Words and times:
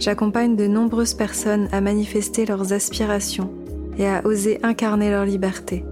j'accompagne 0.00 0.56
de 0.56 0.66
nombreuses 0.66 1.14
personnes 1.14 1.68
à 1.72 1.80
manifester 1.82 2.46
leurs 2.46 2.72
aspirations 2.72 3.52
et 3.98 4.08
à 4.08 4.26
oser 4.26 4.58
incarner 4.62 5.10
leur 5.10 5.26
liberté. 5.26 5.84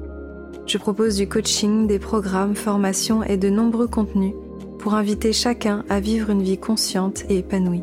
Je 0.66 0.78
propose 0.78 1.16
du 1.16 1.28
coaching, 1.28 1.86
des 1.86 1.98
programmes, 1.98 2.56
formations 2.56 3.22
et 3.22 3.36
de 3.36 3.50
nombreux 3.50 3.86
contenus 3.86 4.32
pour 4.78 4.94
inviter 4.94 5.32
chacun 5.32 5.84
à 5.90 6.00
vivre 6.00 6.30
une 6.30 6.42
vie 6.42 6.58
consciente 6.58 7.24
et 7.28 7.38
épanouie. 7.38 7.82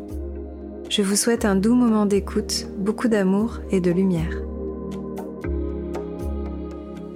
Je 0.90 1.02
vous 1.02 1.16
souhaite 1.16 1.44
un 1.44 1.54
doux 1.54 1.74
moment 1.74 2.06
d'écoute, 2.06 2.66
beaucoup 2.78 3.08
d'amour 3.08 3.60
et 3.70 3.80
de 3.80 3.90
lumière. 3.90 4.42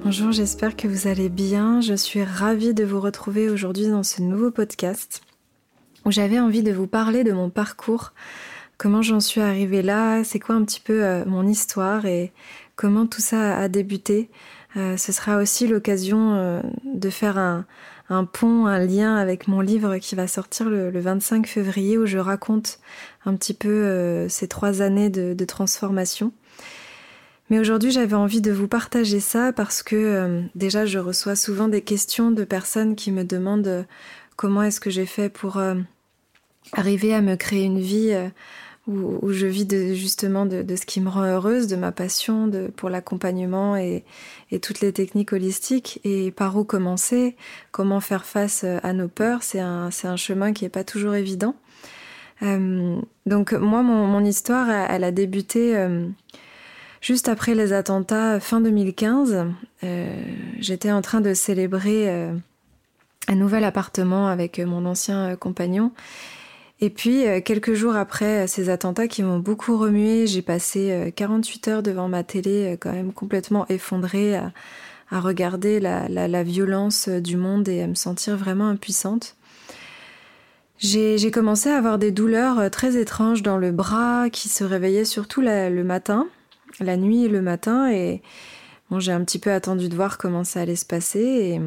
Bonjour, 0.05 0.33
j'espère 0.33 0.77
que 0.77 0.88
vous 0.88 1.09
allez 1.09 1.29
bien. 1.29 1.80
Je 1.80 1.95
suis 1.95 2.23
ravie 2.23 2.74
de 2.74 2.85
vous 2.85 3.01
retrouver 3.01 3.49
aujourd'hui 3.49 3.88
dans 3.88 4.02
ce 4.02 4.23
nouveau 4.23 4.51
podcast 4.51 5.23
où 6.05 6.11
j'avais 6.11 6.41
envie 6.41 6.63
de 6.63 6.73
vous 6.73 6.87
parler 6.87 7.24
de 7.24 7.33
mon 7.33 7.51
parcours 7.51 8.13
comment 8.80 9.02
j'en 9.02 9.20
suis 9.20 9.43
arrivée 9.43 9.83
là, 9.83 10.25
c'est 10.25 10.39
quoi 10.39 10.55
un 10.55 10.65
petit 10.65 10.80
peu 10.80 11.05
euh, 11.05 11.23
mon 11.27 11.47
histoire 11.47 12.07
et 12.07 12.33
comment 12.77 13.07
tout 13.07 13.21
ça 13.21 13.59
a 13.59 13.68
débuté. 13.68 14.30
Euh, 14.79 14.96
ce 14.96 15.13
sera 15.13 15.37
aussi 15.37 15.66
l'occasion 15.66 16.32
euh, 16.32 16.63
de 16.87 17.10
faire 17.10 17.37
un, 17.37 17.66
pont, 18.24 18.65
un 18.65 18.79
lien 18.79 19.16
avec 19.16 19.49
mon 19.49 19.60
livre 19.60 19.99
qui 19.99 20.15
va 20.15 20.27
sortir 20.27 20.71
le, 20.71 20.99
25 20.99 21.46
février 21.46 21.99
où 21.99 22.07
je 22.07 22.16
raconte 22.16 22.79
un 23.27 23.35
petit 23.35 23.52
peu 23.52 24.27
ces 24.30 24.49
trois 24.49 24.80
années 24.80 25.10
de, 25.10 25.45
transformation. 25.45 26.33
Mais 27.51 27.59
aujourd'hui, 27.59 27.90
j'avais 27.90 28.16
envie 28.16 28.40
de 28.40 28.51
vous 28.51 28.66
partager 28.66 29.21
ça 29.21 29.52
parce 29.52 29.83
que 29.83 30.43
déjà, 30.55 30.87
je 30.87 30.99
reçois 30.99 31.37
souvent 31.37 31.68
des 31.68 31.83
questions 31.83 32.30
de 32.30 32.45
personnes 32.45 32.96
qui 32.96 33.12
me 33.12 33.24
demandent 33.24 33.87
comment 34.37 34.62
est-ce 34.62 34.80
que 34.80 34.90
j'ai 34.90 35.07
fait 35.07 35.29
pour 35.29 35.60
arriver 36.73 37.15
à 37.15 37.21
me 37.21 37.37
créer 37.37 37.65
une 37.65 37.80
vie 37.80 38.12
où, 38.91 39.33
je 39.33 39.46
vis 39.46 39.66
justement 39.95 40.46
de, 40.46 40.65
ce 40.77 40.87
qui 40.87 41.01
me 41.01 41.09
rend 41.09 41.24
heureuse, 41.24 41.66
de 41.66 41.77
ma 41.77 41.93
passion 41.93 42.51
pour 42.77 42.91
l'accompagnement 42.91 43.77
et, 43.77 44.05
toutes 44.63 44.80
les 44.80 44.93
techniques 44.93 45.33
holistiques. 45.33 46.01
Et 46.05 46.30
par 46.30 46.57
où 46.57 46.65
commencer, 46.65 47.37
comment 47.71 48.01
faire 48.01 48.24
face 48.24 48.65
à 48.65 48.93
nos 48.93 49.09
peurs, 49.09 49.43
c'est 49.43 49.61
un, 49.61 49.91
chemin 50.16 50.52
qui 50.52 50.65
n'est 50.65 50.71
pas 50.71 50.85
toujours 50.85 51.15
évident. 51.15 51.55
Euh, 52.43 53.01
donc 53.27 53.52
moi, 53.52 53.83
mon, 53.83 54.24
histoire, 54.24 54.71
elle, 54.71 55.05
a 55.05 55.11
débuté 55.11 55.77
euh, 55.77 56.07
juste 57.01 57.29
après 57.29 57.55
les 57.55 57.73
attentats 57.73 58.41
fin 58.41 58.61
2015. 58.61 59.46
Euh, 59.85 60.23
j'étais 60.59 60.91
en 60.91 61.02
train 61.02 61.21
de 61.21 61.35
célébrer 61.35 62.30
un 63.29 63.35
nouvel 63.35 63.65
appartement 63.65 64.28
avec 64.28 64.59
mon 64.59 64.87
ancien 64.87 65.37
compagnon. 65.37 65.93
Et 66.83 66.89
puis, 66.89 67.27
euh, 67.27 67.41
quelques 67.43 67.75
jours 67.75 67.95
après 67.95 68.45
euh, 68.45 68.47
ces 68.47 68.71
attentats 68.71 69.06
qui 69.06 69.23
m'ont 69.23 69.39
beaucoup 69.39 69.77
remué, 69.77 70.27
j'ai 70.27 70.41
passé 70.41 71.12
48 71.15 71.69
euh, 71.69 71.71
heures 71.71 71.83
devant 71.83 72.09
ma 72.09 72.25
télé, 72.25 72.78
quand 72.81 72.93
même 72.93 73.12
complètement 73.12 73.67
effondrée, 73.69 74.37
à, 74.37 74.53
regarder 75.12 75.81
la, 75.81 76.43
violence 76.45 77.09
du 77.09 77.37
monde 77.37 77.69
et 77.69 77.83
à 77.83 77.89
me 77.89 77.97
sentir 77.97 78.37
vraiment 78.37 78.69
impuissante. 78.69 79.35
J'ai 80.79 81.31
commencé 81.33 81.69
à 81.69 81.77
avoir 81.77 81.99
des 81.99 82.13
douleurs 82.13 82.71
très 82.71 82.97
étranges 82.97 83.43
dans 83.43 83.59
le 83.59 83.73
bras 83.73 84.31
qui 84.31 84.49
se 84.49 84.63
réveillaient 84.63 85.05
surtout 85.05 85.41
le 85.43 85.83
matin, 85.83 86.29
la 86.79 86.97
nuit 86.97 87.25
et 87.25 87.29
le 87.29 87.43
matin. 87.43 87.91
Et 87.91 88.23
j'ai 88.99 89.11
un 89.11 89.25
petit 89.25 89.41
peu 89.41 89.51
attendu 89.51 89.89
de 89.89 89.97
voir 89.97 90.17
comment 90.17 90.45
ça 90.45 90.61
allait 90.61 90.77
se 90.77 90.87
passer 90.87 91.19
et, 91.19 91.61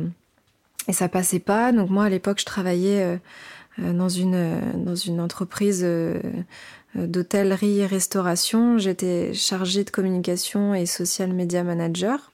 et 0.88 0.94
ça 0.94 1.10
passait 1.10 1.40
pas. 1.40 1.74
Donc 1.74 1.90
moi, 1.90 2.06
à 2.06 2.10
l'époque, 2.10 2.40
je 2.40 2.46
travaillais 2.46 3.20
dans 3.78 4.10
une, 4.10 4.62
dans 4.84 4.96
une 4.96 5.20
entreprise 5.20 5.82
euh, 5.84 6.20
d'hôtellerie 6.96 7.80
et 7.80 7.86
restauration. 7.86 8.78
J'étais 8.78 9.34
chargée 9.34 9.84
de 9.84 9.90
communication 9.90 10.76
et 10.76 10.86
social 10.86 11.34
media 11.34 11.64
manager. 11.64 12.32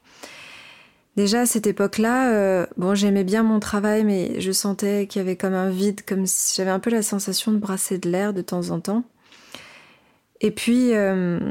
Déjà 1.16 1.42
à 1.42 1.46
cette 1.46 1.68
époque-là, 1.68 2.32
euh, 2.32 2.66
bon, 2.78 2.96
j'aimais 2.96 3.24
bien 3.24 3.44
mon 3.44 3.60
travail, 3.60 4.04
mais 4.04 4.40
je 4.40 4.52
sentais 4.52 5.08
qu'il 5.08 5.22
y 5.22 5.24
avait 5.24 5.36
comme 5.36 5.54
un 5.54 5.70
vide, 5.70 6.02
comme 6.06 6.26
si 6.26 6.56
j'avais 6.56 6.72
un 6.72 6.80
peu 6.80 6.90
la 6.90 7.02
sensation 7.02 7.52
de 7.52 7.58
brasser 7.58 7.98
de 7.98 8.10
l'air 8.10 8.34
de 8.34 8.42
temps 8.42 8.70
en 8.70 8.80
temps. 8.80 9.04
Et 10.42 10.52
puis, 10.52 10.94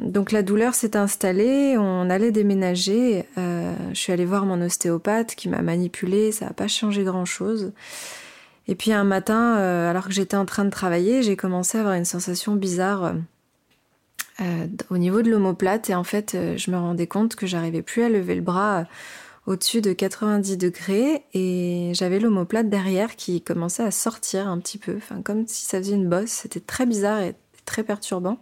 donc 0.03 0.33
la 0.33 0.43
douleur 0.43 0.75
s'est 0.75 0.97
installée, 0.97 1.77
on 1.77 2.09
allait 2.09 2.31
déménager. 2.31 3.27
je 3.37 3.93
suis 3.93 4.15
allée 4.15 4.25
voir 4.25 4.47
mon 4.47 4.63
ostéopathe 4.63 5.35
qui 5.35 5.51
m'a 5.51 5.61
manipulée, 5.61 6.33
ça 6.33 6.47
n'a 6.47 6.55
pas 6.55 6.69
changé 6.69 7.05
grand-chose. 7.05 7.73
Et 8.69 8.75
puis 8.75 8.93
un 8.93 9.05
matin, 9.05 9.57
euh, 9.57 9.91
alors 9.91 10.07
que 10.07 10.13
j'étais 10.13 10.37
en 10.37 10.45
train 10.45 10.67
de 10.67 10.71
travailler, 10.71 11.23
j'ai 11.23 11.37
commencé 11.37 11.79
à 11.79 11.81
avoir 11.81 11.95
une 11.95 12.05
sensation 12.05 12.55
bizarre 12.55 13.05
euh, 13.05 13.13
euh, 14.43 14.67
au 14.91 14.99
niveau 14.99 15.23
de 15.23 15.31
l'omoplate 15.31 15.89
et 15.89 15.95
en 15.95 16.05
fait, 16.05 16.37
je 16.57 16.71
me 16.71 16.77
rendais 16.77 17.07
compte 17.07 17.35
que 17.35 17.47
j'arrivais 17.47 17.83
plus 17.83 18.03
à 18.03 18.11
lever 18.11 18.35
le 18.35 18.43
bras 18.43 18.85
au-dessus 19.47 19.81
de 19.81 19.95
90 19.95 20.59
degrés 20.59 21.25
et 21.33 21.93
j'avais 21.95 22.21
l'omoplate 22.21 22.69
derrière 22.69 23.17
qui 23.17 23.41
commençait 23.41 23.83
à 23.83 23.91
sortir 23.91 24.47
un 24.47 24.59
petit 24.59 24.77
peu, 24.77 24.97
enfin 24.99 25.23
comme 25.23 25.49
si 25.49 25.65
ça 25.65 25.79
faisait 25.79 25.95
une 25.95 26.09
bosse. 26.09 26.29
C'était 26.29 26.61
très 26.61 26.85
bizarre 26.85 27.23
et 27.23 27.35
très 27.65 27.83
perturbant. 27.83 28.39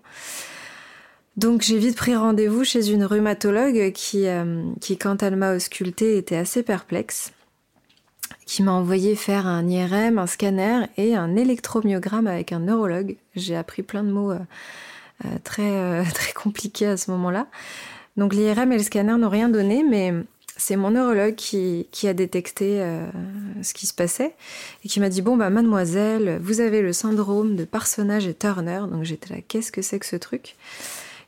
Donc 1.37 1.63
j'ai 1.63 1.79
vite 1.79 1.97
pris 1.97 2.17
rendez-vous 2.17 2.65
chez 2.65 2.91
une 2.91 3.05
rhumatologue 3.05 3.93
qui, 3.93 4.27
qui 4.81 4.99
quand 4.99 5.23
elle 5.23 5.37
m'a 5.37 5.55
ausculté, 5.55 6.19
était 6.19 6.37
assez 6.37 6.65
perplexe 6.65 7.33
qui 8.47 8.63
m'a 8.63 8.73
envoyé 8.73 9.17
faire 9.17 9.47
un 9.47 9.69
IRM, 9.69 10.19
un 10.19 10.27
scanner 10.27 10.87
et 10.97 11.17
un 11.17 11.35
électromyogramme 11.35 12.29
avec 12.29 12.53
un 12.53 12.61
neurologue. 12.61 13.17
J'ai 13.35 13.57
appris 13.57 13.83
plein 13.83 14.05
de 14.05 14.11
mots 14.11 14.31
euh, 14.31 14.39
euh, 15.25 15.29
très, 15.43 15.69
euh, 15.69 16.05
très 16.15 16.33
compliqués 16.33 16.87
à 16.87 16.97
ce 16.97 17.11
moment-là. 17.11 17.49
Donc 18.17 18.33
l'IRM 18.33 18.73
et 18.73 18.79
le 18.79 18.83
scanner 18.83 19.17
n'ont 19.19 19.29
rien 19.29 19.49
donné, 19.49 19.83
mais 19.83 20.15
c'est 20.57 20.77
mon 20.77 20.93
neurologue 20.93 21.35
qui, 21.35 21.89
qui 21.91 22.09
a 22.09 22.15
détecté 22.15 22.83
ce 23.61 23.75
qui 23.75 23.85
se 23.85 23.93
passait 23.93 24.35
et 24.83 24.89
qui 24.89 25.01
m'a 25.01 25.11
dit 25.11 25.21
bon 25.21 25.37
bah 25.37 25.51
mademoiselle, 25.51 26.39
vous 26.41 26.61
avez 26.61 26.81
le 26.81 26.95
syndrome 26.95 27.57
de 27.57 27.67
Parsonage 27.67 28.27
et 28.27 28.33
Turner. 28.33 28.81
Donc 28.91 29.03
j'étais 29.03 29.35
là, 29.35 29.41
qu'est-ce 29.47 29.71
que 29.71 29.83
c'est 29.83 29.99
que 29.99 30.07
ce 30.07 30.17
truc? 30.17 30.57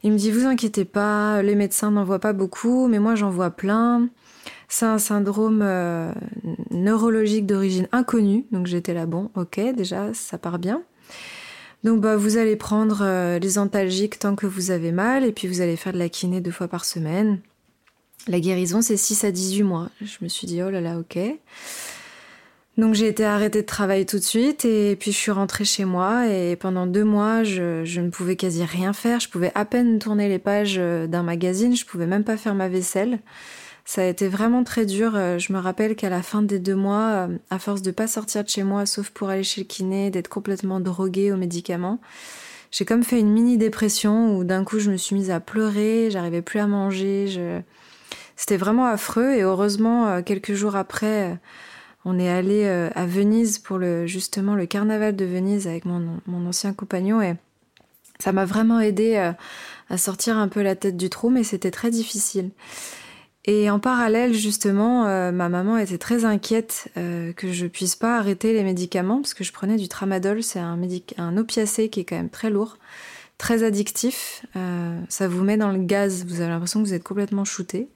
Il 0.03 0.13
me 0.13 0.17
dit 0.17 0.31
vous 0.31 0.47
inquiétez 0.47 0.87
pas, 0.87 1.43
les 1.43 1.57
médecins 1.57 1.91
n'en 1.91 2.05
voient 2.05 2.21
pas 2.21 2.33
beaucoup, 2.33 2.89
mais 2.89 3.01
moi 3.01 3.17
j'en 3.17 3.29
vois 3.29 3.51
plein. 3.51 4.09
C'est 4.69 4.87
un 4.87 4.99
syndrome 4.99 5.61
euh, 5.63 6.13
neurologique 6.71 7.47
d'origine 7.47 7.89
inconnue. 7.93 8.47
Donc 8.53 8.67
j'étais 8.67 8.95
là, 8.95 9.07
bon, 9.07 9.31
ok, 9.35 9.61
déjà, 9.75 10.13
ça 10.15 10.39
part 10.39 10.59
bien. 10.59 10.83
Donc 11.85 12.01
bah, 12.01 12.17
vous 12.17 12.37
allez 12.37 12.57
prendre 12.57 13.01
euh, 13.03 13.39
les 13.39 13.59
antalgiques 13.59 14.19
tant 14.19 14.35
que 14.35 14.47
vous 14.47 14.71
avez 14.71 14.93
mal, 14.93 15.25
et 15.25 15.33
puis 15.33 15.49
vous 15.49 15.61
allez 15.61 15.77
faire 15.77 15.93
de 15.93 15.99
la 15.99 16.09
kiné 16.09 16.41
deux 16.41 16.51
fois 16.51 16.69
par 16.69 16.85
semaine. 16.85 17.41
La 18.27 18.41
guérison, 18.41 18.83
c'est 18.83 18.97
6 18.97 19.25
à 19.25 19.31
18 19.31 19.63
mois. 19.63 19.89
Je 20.03 20.17
me 20.21 20.29
suis 20.29 20.47
dit, 20.47 20.63
oh 20.63 20.71
là 20.71 20.81
là, 20.81 20.99
ok. 20.99 21.19
Donc 22.79 22.95
j'ai 22.95 23.09
été 23.09 23.25
arrêtée 23.25 23.63
de 23.63 23.67
travail 23.67 24.07
tout 24.07 24.19
de 24.19 24.23
suite 24.23 24.65
et 24.65 24.95
puis 24.95 25.11
je 25.11 25.17
suis 25.17 25.33
rentrée 25.33 25.65
chez 25.65 25.85
moi 25.85 26.29
et 26.29 26.55
pendant 26.55 26.87
deux 26.87 27.03
mois 27.03 27.43
je, 27.43 27.85
je, 27.85 28.01
ne 28.01 28.09
pouvais 28.09 28.37
quasi 28.37 28.65
rien 28.65 28.93
faire. 28.93 29.19
Je 29.19 29.29
pouvais 29.29 29.51
à 29.57 29.65
peine 29.65 29.99
tourner 29.99 30.29
les 30.29 30.39
pages 30.39 30.77
euh, 30.79 31.09
d'un 31.09 31.25
magazine, 31.25 31.75
je 31.75 31.85
pouvais 31.85 32.07
même 32.07 32.23
pas 32.23 32.37
faire 32.37 32.55
ma 32.55 32.69
vaisselle. 32.69 33.19
Ça 33.89 34.03
a 34.03 34.05
été 34.05 34.29
vraiment 34.29 34.65
très 34.65 34.85
dur. 34.85 35.17
Euh, 35.17 35.39
je 35.39 35.51
me 35.51 35.59
rappelle 35.59 35.97
qu'à 35.97 36.11
la 36.11 36.21
fin 36.21 36.43
des 36.43 36.59
deux 36.59 36.75
mois, 36.75 37.27
euh, 37.27 37.39
à 37.49 37.59
force 37.59 37.81
de 37.81 37.91
pas 37.91 38.07
sortir 38.07 38.45
de 38.45 38.49
chez 38.51 38.63
moi, 38.63 38.85
sauf 38.85 39.09
pour 39.09 39.31
aller 39.31 39.43
chez 39.43 39.63
le 39.63 39.67
kiné, 39.67 40.11
d'être 40.11 40.29
complètement 40.29 40.79
droguée 40.79 41.33
aux 41.33 41.39
médicaments, 41.39 41.99
j'ai 42.71 42.85
comme 42.85 43.03
fait 43.03 43.19
une 43.19 43.33
mini 43.33 43.57
dépression 43.57 44.37
où 44.37 44.45
d'un 44.45 44.63
coup 44.63 44.79
je 44.79 44.91
me 44.91 44.99
suis 44.99 45.17
mise 45.17 45.31
à 45.31 45.41
pleurer, 45.41 46.11
j'arrivais 46.11 46.43
plus 46.43 46.61
à 46.61 46.67
manger. 46.67 47.63
C'était 48.37 48.59
vraiment 48.59 48.85
affreux 48.85 49.33
et 49.33 49.41
heureusement 49.41 50.07
euh, 50.07 50.21
quelques 50.21 50.53
jours 50.53 50.77
après, 50.77 51.39
on 52.05 52.19
est 52.19 52.29
allé 52.29 52.69
à 52.69 53.07
Venise 53.07 53.59
pour 53.59 53.79
le 53.79 54.07
justement 54.07 54.55
le 54.55 54.67
carnaval 54.67 55.17
de 55.17 55.25
Venise 55.25 55.67
avec 55.67 55.87
mon, 55.87 56.21
mon 56.27 56.47
ancien 56.47 56.75
compagnon 56.75 57.23
et 57.23 57.37
ça 58.19 58.33
m'a 58.33 58.45
vraiment 58.45 58.81
aidé 58.81 59.17
à 59.89 59.97
sortir 59.97 60.37
un 60.37 60.49
peu 60.49 60.61
la 60.61 60.77
tête 60.77 60.99
du 60.99 61.09
trou, 61.09 61.31
mais 61.31 61.43
c'était 61.43 61.71
très 61.71 61.91
difficile. 61.91 62.51
Et 63.45 63.71
en 63.71 63.79
parallèle, 63.79 64.35
justement, 64.35 65.07
euh, 65.07 65.31
ma 65.33 65.49
maman 65.49 65.79
était 65.79 65.99
très 65.99 66.25
inquiète 66.25 66.89
euh, 66.97 67.33
que 67.33 67.53
je 67.53 67.67
puisse 67.67 67.97
pas 67.97 68.19
arrêter 68.19 68.53
les 68.53 68.65
médicaments 68.65 69.23
parce 69.23 69.33
que 69.33 69.45
je 69.45 69.53
prenais 69.53 69.77
du 69.77 69.89
tramadol, 69.89 70.43
c'est 70.43 70.59
un, 70.59 71.37
opiacé 71.37 71.89
qui 71.89 72.01
est 72.01 72.05
quand 72.05 72.17
même 72.17 72.31
très 72.31 72.51
lourd, 72.51 72.79
très 73.39 73.63
addictif. 73.63 74.45
ça 75.09 75.29
vous 75.29 75.45
met 75.45 75.57
dans 75.57 75.71
le 75.71 75.79
gaz, 75.79 76.27
vous 76.27 76.41
avez 76.41 76.51
l'impression 76.51 76.83
que 76.83 76.89
vous 76.89 76.95
êtes 76.95 77.05
complètement 77.05 77.45
shooté. 77.45 77.89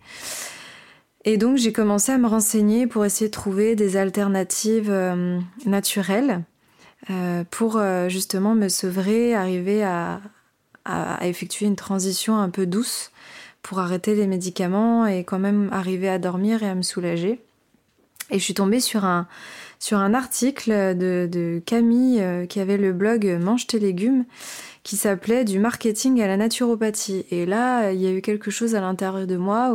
Et 1.24 1.36
donc 1.36 1.56
j'ai 1.56 1.72
commencé 1.72 2.12
à 2.12 2.18
me 2.18 2.26
renseigner 2.28 2.86
pour 2.86 3.04
essayer 3.04 3.26
de 3.26 3.34
trouver 3.34 3.76
des 3.76 3.96
alternatives 3.96 4.92
naturelles 5.66 6.44
pour 7.50 7.82
justement 8.08 8.54
me 8.54 8.68
sevrer, 8.68 9.34
arriver 9.34 9.82
à, 9.82 10.20
effectuer 11.22 11.66
une 11.66 11.76
transition 11.76 12.38
un 12.38 12.50
peu 12.50 12.66
douce 12.66 13.10
pour 13.62 13.78
arrêter 13.78 14.14
les 14.14 14.26
médicaments 14.26 15.06
et 15.06 15.24
quand 15.24 15.38
même 15.38 15.68
arriver 15.72 16.08
à 16.08 16.18
dormir 16.18 16.62
et 16.62 16.68
à 16.68 16.74
me 16.74 16.82
soulager. 16.82 17.40
Et 18.30 18.38
je 18.38 18.44
suis 18.44 18.54
tombée 18.54 18.80
sur 18.80 19.04
un, 19.04 19.28
sur 19.78 19.98
un 19.98 20.14
article 20.14 20.70
de, 20.96 21.28
de 21.30 21.60
Camille 21.64 22.20
euh, 22.20 22.46
qui 22.46 22.60
avait 22.60 22.78
le 22.78 22.92
blog 22.92 23.26
Mange 23.40 23.66
tes 23.66 23.78
légumes 23.78 24.24
qui 24.82 24.96
s'appelait 24.96 25.44
Du 25.44 25.58
marketing 25.58 26.20
à 26.22 26.26
la 26.26 26.36
naturopathie. 26.36 27.26
Et 27.30 27.46
là, 27.46 27.92
il 27.92 28.00
y 28.00 28.06
a 28.06 28.10
eu 28.10 28.22
quelque 28.22 28.50
chose 28.50 28.74
à 28.74 28.80
l'intérieur 28.80 29.26
de 29.26 29.36
moi 29.36 29.74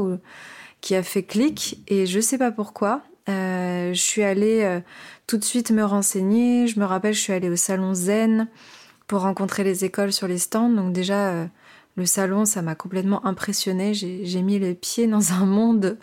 qui 0.82 0.96
a 0.96 1.04
fait 1.04 1.24
clic 1.24 1.80
et 1.88 2.06
je 2.06 2.20
sais 2.20 2.38
pas 2.38 2.52
pourquoi. 2.52 3.04
Euh, 3.30 3.94
je 3.94 4.00
suis 4.00 4.24
allée 4.24 4.64
euh, 4.64 4.80
tout 5.28 5.38
de 5.38 5.44
suite 5.44 5.72
me 5.72 5.84
renseigner. 5.84 6.68
Je 6.68 6.80
me 6.80 6.86
rappelle, 6.86 7.14
je 7.14 7.20
suis 7.20 7.34
allée 7.34 7.50
au 7.50 7.56
salon 7.56 7.94
Zen 7.94 8.48
pour 9.08 9.22
rencontrer 9.22 9.64
les 9.64 9.86
écoles 9.86 10.14
sur 10.14 10.28
les 10.28 10.38
stands. 10.38 10.70
Donc 10.70 10.94
déjà, 10.94 11.48
le 11.98 12.06
salon, 12.06 12.46
ça 12.46 12.62
m'a 12.62 12.76
complètement 12.76 13.26
impressionnée. 13.26 13.94
J'ai 13.96 14.42
mis 14.44 14.60
les 14.60 14.76
pieds 14.76 15.08
dans 15.08 15.34
un 15.34 15.46
monde 15.46 15.98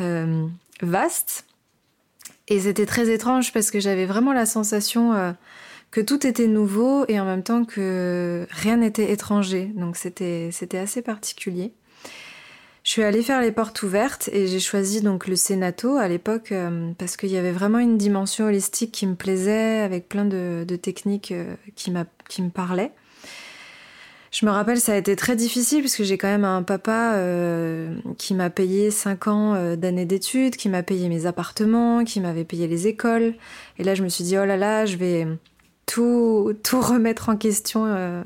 euh, 0.00 0.46
vaste. 0.82 1.46
Et 2.48 2.58
c'était 2.58 2.84
très 2.84 3.08
étrange 3.08 3.52
parce 3.52 3.70
que 3.70 3.78
j'avais 3.78 4.06
vraiment 4.06 4.32
la 4.32 4.44
sensation 4.44 5.12
euh, 5.14 5.30
que 5.92 6.00
tout 6.00 6.26
était 6.26 6.48
nouveau 6.48 7.04
et 7.06 7.20
en 7.20 7.24
même 7.24 7.44
temps 7.44 7.64
que 7.64 8.44
rien 8.50 8.78
n'était 8.78 9.12
étranger. 9.12 9.70
Donc 9.76 9.96
c'était 9.96 10.50
assez 10.74 11.00
particulier. 11.00 11.72
Je 12.82 12.90
suis 12.90 13.04
allée 13.04 13.22
faire 13.22 13.40
les 13.40 13.52
portes 13.52 13.84
ouvertes 13.84 14.30
et 14.32 14.48
j'ai 14.48 14.58
choisi 14.58 15.00
donc 15.00 15.28
le 15.28 15.36
Sénato 15.36 15.96
à 15.96 16.08
l'époque 16.08 16.50
euh, 16.50 16.90
parce 16.98 17.16
qu'il 17.16 17.30
y 17.30 17.36
avait 17.36 17.52
vraiment 17.52 17.78
une 17.78 17.98
dimension 17.98 18.46
holistique 18.46 18.90
qui 18.90 19.06
me 19.06 19.14
plaisait 19.14 19.78
avec 19.78 20.08
plein 20.08 20.24
de, 20.24 20.64
techniques 20.82 21.32
qui 21.76 21.92
me 21.92 22.48
parlaient. 22.48 22.90
Je 24.30 24.46
me 24.46 24.50
rappelle, 24.50 24.80
ça 24.80 24.92
a 24.92 24.96
été 24.96 25.16
très 25.16 25.34
difficile 25.34 25.82
parce 25.82 25.96
que 25.96 26.04
j'ai 26.04 26.16
quand 26.16 26.28
même 26.28 26.44
un 26.44 26.62
papa 26.62 27.14
euh, 27.14 27.94
qui 28.16 28.34
m'a 28.34 28.48
payé 28.48 28.90
5 28.90 29.26
ans 29.26 29.76
d'années 29.76 30.06
d'études, 30.06 30.56
qui 30.56 30.68
m'a 30.68 30.84
payé 30.84 31.08
mes 31.08 31.26
appartements, 31.26 32.04
qui 32.04 32.20
m'avait 32.20 32.44
payé 32.44 32.68
les 32.68 32.86
écoles. 32.86 33.34
Et 33.78 33.84
là, 33.84 33.94
je 33.94 34.04
me 34.04 34.08
suis 34.08 34.22
dit, 34.22 34.38
oh 34.38 34.44
là 34.44 34.56
là, 34.56 34.86
je 34.86 34.96
vais 34.96 35.26
tout, 35.86 36.52
tout 36.62 36.80
remettre 36.80 37.28
en 37.28 37.36
question 37.36 38.22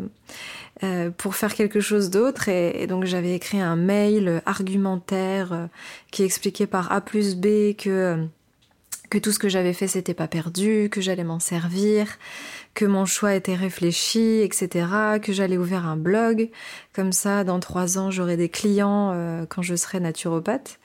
euh, 0.82 1.10
pour 1.10 1.36
faire 1.36 1.54
quelque 1.54 1.80
chose 1.80 2.10
d'autre. 2.10 2.48
Et, 2.48 2.86
donc 2.88 3.04
j'avais 3.04 3.34
écrit 3.34 3.60
un 3.60 3.76
mail 3.76 4.42
argumentaire 4.44 5.52
euh, 5.52 5.66
qui 6.10 6.24
expliquait 6.24 6.66
par 6.66 6.90
A 6.90 7.00
plus 7.00 7.36
B 7.36 7.76
que, 7.78 7.88
euh, 7.88 8.16
que 9.14 9.18
tout 9.20 9.30
ce 9.30 9.38
que 9.38 9.48
j'avais 9.48 9.72
fait 9.72 9.86
c'était 9.86 10.14
pas 10.14 10.26
perdu, 10.26 10.88
que 10.90 11.00
j'allais 11.00 11.22
m'en 11.22 11.38
servir, 11.38 12.18
que 12.74 12.84
mon 12.84 13.06
choix 13.06 13.34
était 13.34 13.54
réfléchi, 13.54 14.40
etc. 14.42 14.86
Que 15.22 15.32
j'allais 15.32 15.56
ouvrir 15.56 15.86
un 15.86 15.96
blog. 15.96 16.50
Comme 16.92 17.12
ça, 17.12 17.44
dans 17.44 17.60
trois 17.60 17.96
ans, 17.96 18.10
j'aurai 18.10 18.36
des 18.36 18.48
clients 18.48 19.46
quand 19.48 19.62
je 19.62 19.76
serai 19.76 20.00
naturopathe. 20.00 20.80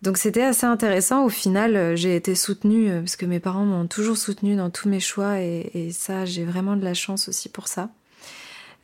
Donc 0.00 0.16
c'était 0.16 0.42
assez 0.42 0.64
intéressant. 0.64 1.24
Au 1.24 1.28
final, 1.28 1.96
j'ai 1.96 2.16
été 2.16 2.34
soutenue 2.34 2.90
parce 3.00 3.16
que 3.16 3.26
mes 3.26 3.40
parents 3.40 3.66
m'ont 3.66 3.86
toujours 3.86 4.16
soutenue 4.16 4.56
dans 4.56 4.70
tous 4.70 4.88
mes 4.88 5.00
choix 5.00 5.40
et, 5.40 5.90
ça, 5.92 6.24
j'ai 6.24 6.44
vraiment 6.44 6.76
de 6.76 6.84
la 6.84 6.94
chance 6.94 7.28
aussi 7.28 7.50
pour 7.50 7.68
ça. 7.68 7.90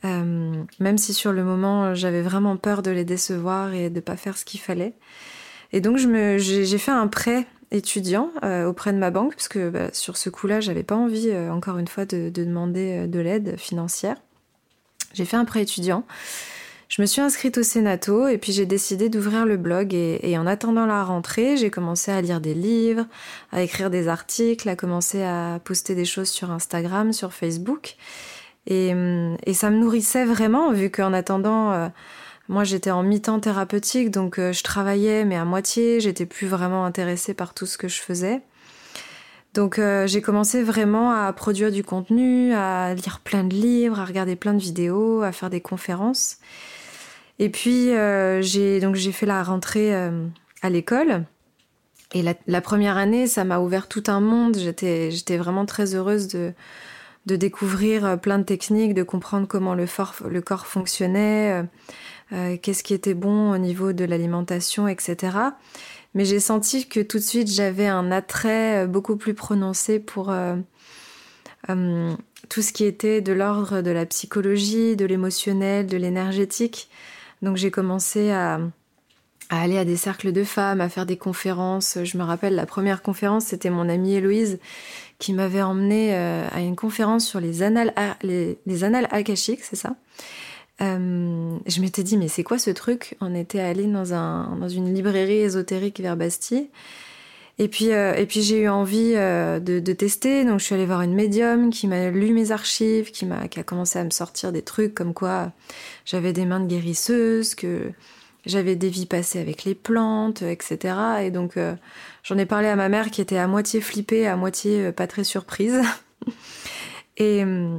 Euh, 0.05 0.65
même 0.81 0.99
si 0.99 1.15
sur 1.15 1.33
le 1.33 1.45
moment 1.45 1.95
j'avais 1.95 2.23
vraiment 2.23 2.57
peur 2.57 2.83
de 2.83 2.91
les 2.91 3.05
décevoir 3.05 3.73
et 3.73 3.89
de 3.89 4.01
pas 4.01 4.17
faire 4.17 4.37
ce 4.37 4.45
qu'il 4.45 4.61
fallait. 4.61 4.95
Et 5.73 5.81
donc 5.81 5.97
j'ai 5.97 6.79
fait 6.79 6.91
un 6.91 7.07
prêt 7.07 7.47
étudiant 7.73 8.31
euh, 8.45 8.67
auprès 8.67 8.93
de 8.93 8.99
ma 8.99 9.11
banque 9.11 9.35
parce 9.35 9.49
que 9.49 9.71
bah, 9.71 9.89
sur 9.93 10.17
ce 10.17 10.31
coup-là 10.31 10.61
j'avais 10.61 10.85
pas 10.85 10.95
envie 10.95 11.31
euh, 11.31 11.51
encore 11.51 11.79
une 11.79 11.89
fois 11.89 12.05
de, 12.05 12.31
demander 12.31 13.07
de 13.09 13.19
l'aide 13.19 13.59
financière. 13.59 14.17
J'ai 15.15 15.25
fait 15.25 15.37
un 15.37 15.45
prêt 15.45 15.63
étudiant. 15.63 16.05
Je 16.89 17.01
me 17.01 17.07
suis 17.07 17.23
inscrite 17.23 17.57
au 17.57 17.63
Sénato 17.63 18.29
et 18.29 18.37
puis 18.37 18.53
j'ai 18.53 18.67
décidé 18.67 19.09
d'ouvrir 19.09 19.47
le 19.47 19.57
blog 19.57 19.95
et, 19.95 20.37
en 20.37 20.47
attendant 20.47 20.85
la 20.85 21.03
rentrée, 21.05 21.57
j'ai 21.57 21.71
commencé 21.71 22.13
à 22.13 22.21
lire 22.21 22.39
des 22.39 22.53
livres, 22.53 23.07
à 23.51 23.63
écrire 23.63 23.89
des 23.89 24.09
articles, 24.09 24.69
à 24.69 24.77
commencer 24.77 25.23
à 25.23 25.59
poster 25.65 25.95
des 25.95 26.05
choses 26.05 26.29
sur 26.29 26.51
Instagram, 26.51 27.15
sur 27.15 27.33
Facebook. 27.33 27.97
Euh, 28.71 29.37
et, 29.45 29.55
ça 29.55 29.71
me 29.71 29.79
nourrissait 29.79 30.25
vraiment, 30.25 30.71
vu 30.73 30.91
qu'en 30.91 31.13
attendant, 31.13 31.73
euh, 31.73 31.89
moi 32.49 32.65
j'étais 32.65 32.91
en 32.91 33.03
mi-temps 33.03 33.41
thérapeutique, 33.41 34.11
donc 34.11 34.39
euh, 34.39 34.53
je 34.53 34.63
travaillais, 34.63 35.25
mais 35.25 35.37
à 35.37 35.45
moitié, 35.45 36.01
j'étais 36.01 36.27
plus 36.27 36.47
vraiment 36.47 36.85
intéressée 36.85 37.35
par 37.35 37.55
tout 37.55 37.67
ce 37.67 37.79
que 37.79 37.89
je 37.89 38.01
faisais. 38.01 38.43
Donc 39.55 39.79
j'ai 40.07 40.23
commencé 40.23 40.63
vraiment 40.63 41.11
à 41.11 41.31
produire 41.35 41.71
du 41.71 41.85
contenu, 41.85 42.55
à 42.55 42.95
lire 42.95 43.21
plein 43.23 43.45
de 43.45 43.53
livres, 43.55 44.01
à 44.01 44.07
regarder 44.07 44.35
plein 44.35 44.55
de 44.55 44.59
vidéos, 44.59 45.21
à 45.21 45.31
faire 45.31 45.51
des 45.51 45.61
conférences. 45.61 46.39
Et 47.39 47.51
puis 47.51 47.91
j'ai 48.41 48.81
donc 48.81 48.95
j'ai 48.95 49.13
fait 49.13 49.27
la 49.27 49.43
rentrée 49.43 49.95
à 49.95 50.71
l'école. 50.71 51.27
Et 52.15 52.23
la, 52.23 52.61
première 52.63 52.97
année, 52.97 53.27
ça 53.27 53.45
m'a 53.45 53.59
ouvert 53.59 53.89
tout 53.89 54.05
un 54.07 54.21
monde. 54.21 54.57
J'étais 54.57 55.11
j'étais 55.11 55.37
vraiment 55.37 55.67
très 55.67 55.95
heureuse 55.95 56.29
de 56.29 56.55
de 57.27 57.37
découvrir 57.37 58.05
euh, 58.05 58.17
plein 58.17 58.39
de 58.39 58.45
techniques, 58.45 58.95
de 58.95 59.03
comprendre 59.03 59.47
comment 59.47 59.75
le, 59.75 59.87
le 60.29 60.41
corps 60.41 60.67
fonctionnait, 60.67 61.63
euh, 62.33 62.37
euh, 62.37 62.57
qu'est-ce 62.57 62.83
qui 62.83 62.95
était 62.95 63.15
bon 63.15 63.53
au 63.53 63.59
niveau 63.59 63.93
de 63.93 64.05
l'alimentation, 64.05 64.89
etc. 64.89 65.37
Mais 66.15 66.25
j'ai 66.25 66.41
senti 66.41 66.89
que 66.89 67.01
tout 67.01 67.19
de 67.19 67.23
suite 67.23 67.51
j'avais 67.51 67.87
un 67.87 68.11
attrait 68.11 68.87
beaucoup 68.87 69.17
plus 69.17 69.35
prononcé 69.35 69.99
pour 69.99 70.35
tout 71.69 72.61
ce 72.63 72.73
qui 72.73 72.85
était 72.85 73.21
de 73.21 73.33
l'ordre 73.33 73.81
de 73.81 73.91
la 73.91 74.05
psychologie, 74.05 74.95
de 74.97 75.07
l'émotionnel, 75.07 75.87
de 75.87 75.97
l'énergétique. 75.97 76.91
Donc 77.41 77.57
j'ai 77.57 77.71
commencé 77.71 78.31
à, 78.31 78.61
aller 79.49 79.79
à 79.79 79.85
des 79.85 79.97
cercles 79.97 80.33
de 80.33 80.45
femmes, 80.45 80.81
à 80.81 80.89
faire 80.89 81.07
des 81.07 81.17
conférences. 81.17 81.99
Je 82.03 82.19
me 82.19 82.25
rappelle 82.25 82.55
la 82.55 82.67
première 82.67 83.03
conférence, 83.03 83.47
c'était 83.47 83.71
mon 83.71 83.89
amie 83.89 84.15
Héloïse 84.15 84.59
qui 85.19 85.33
m'avait 85.33 85.63
emmené 85.63 86.17
euh, 86.17 86.47
à 86.51 86.61
une 86.61 86.75
conférence 86.75 87.27
sur 87.27 87.41
les 87.41 87.63
annales, 87.63 87.95
les, 88.23 88.85
annales 88.85 89.09
akashiques, 89.11 89.63
c'est 89.63 89.77
ça? 89.77 89.95
Euh, 90.83 91.57
je 91.67 91.81
m'étais 91.81 92.03
dit, 92.03 92.17
mais 92.17 92.29
c'est 92.29 92.43
quoi 92.43 92.59
ce 92.59 92.71
truc? 92.71 93.17
On 93.21 93.35
était 93.35 93.61
allé 93.61 93.87
dans, 93.87 94.15
un, 94.15 94.57
dans 94.57 94.69
une 94.69 94.93
librairie 94.93 95.39
ésotérique 95.39 96.01
vers 96.01 96.17
Bastille. 96.17 96.69
Et 97.59 97.69
puis, 97.69 97.93
euh, 97.93 98.25
puis 98.27 98.43
j'ai 98.43 98.63
eu 98.63 98.69
envie 98.69 99.13
de, 99.13 99.79
de, 99.79 99.93
tester, 99.93 100.45
donc 100.45 100.59
je 100.59 100.65
suis 100.65 100.75
allée 100.75 100.87
voir 100.87 101.03
une 101.03 101.15
médium 101.15 101.71
qui 101.71 101.87
m'a 101.87 102.11
lu 102.11 102.33
mes 102.33 102.51
archives, 102.51 103.11
qui, 103.11 103.27
m'a, 103.27 103.47
qui 103.47 103.61
a 103.61 103.63
commencé 103.63 103.99
à 103.99 104.05
me 104.05 104.11
sortir 104.11 104.53
des 104.53 104.63
trucs 104.63 104.95
comme 104.95 105.15
quoi 105.15 105.53
j'avais 106.05 106.33
des 106.33 106.47
mains 106.47 106.61
de 106.61 106.67
guérisseuse, 106.67 107.55
que 107.55 107.93
j'avais 108.47 108.75
des 108.75 108.89
vies 108.89 109.07
passées 109.07 109.39
avec 109.39 109.65
les 109.65 109.75
plantes, 109.75 110.43
etc. 110.43 110.95
Et 111.23 111.31
donc 111.31 111.57
J'en 112.23 112.39
ai 112.39 112.47
parlé 112.47 112.69
à 112.69 112.77
ma 112.77 112.89
mère 112.89 113.11
qui 113.11 113.21
était 113.21 113.37
à 113.37 113.49
moitié 113.49 113.81
flippée, 113.81 114.27
à 114.27 114.37
moitié 114.37 114.87
euh, 114.87 114.93
pas 114.93 115.07
très 115.07 115.25
surprise. 115.25 115.81
et, 117.17 117.43
euh, 117.45 117.79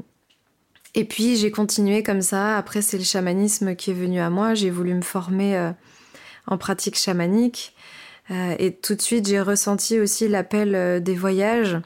et 0.96 1.06
puis 1.06 1.38
j'ai 1.38 1.52
continué 1.52 2.04
comme 2.04 2.22
ça. 2.22 2.58
Après, 2.58 2.82
c'est 2.82 2.98
le 2.98 3.04
chamanisme 3.04 3.76
qui 3.76 3.92
est 3.92 3.96
venu 3.96 4.20
à 4.20 4.30
moi. 4.30 4.54
J'ai 4.54 4.70
voulu 4.70 4.94
me 4.94 5.02
former 5.02 5.58
euh, 5.58 5.72
en 6.48 6.58
pratique 6.58 6.98
chamanique. 6.98 7.76
et 8.30 8.72
tout 8.72 8.96
de 8.96 9.02
suite, 9.02 9.28
j'ai 9.28 9.42
ressenti 9.42 10.00
aussi 10.00 10.28
l'appel 10.28 11.04
des 11.04 11.16
voyages. 11.16 11.78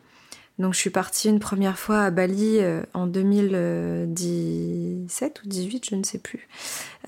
Donc 0.60 0.74
je 0.74 0.80
suis 0.80 0.90
partie 0.90 1.30
une 1.30 1.40
première 1.40 1.78
fois 1.78 2.02
à 2.02 2.10
Bali 2.10 2.58
euh, 2.60 2.82
en 2.94 3.06
2017 3.06 5.44
ou 5.44 5.48
18, 5.48 5.90
je 5.92 5.96
ne 5.96 6.04
sais 6.04 6.18
plus, 6.18 6.48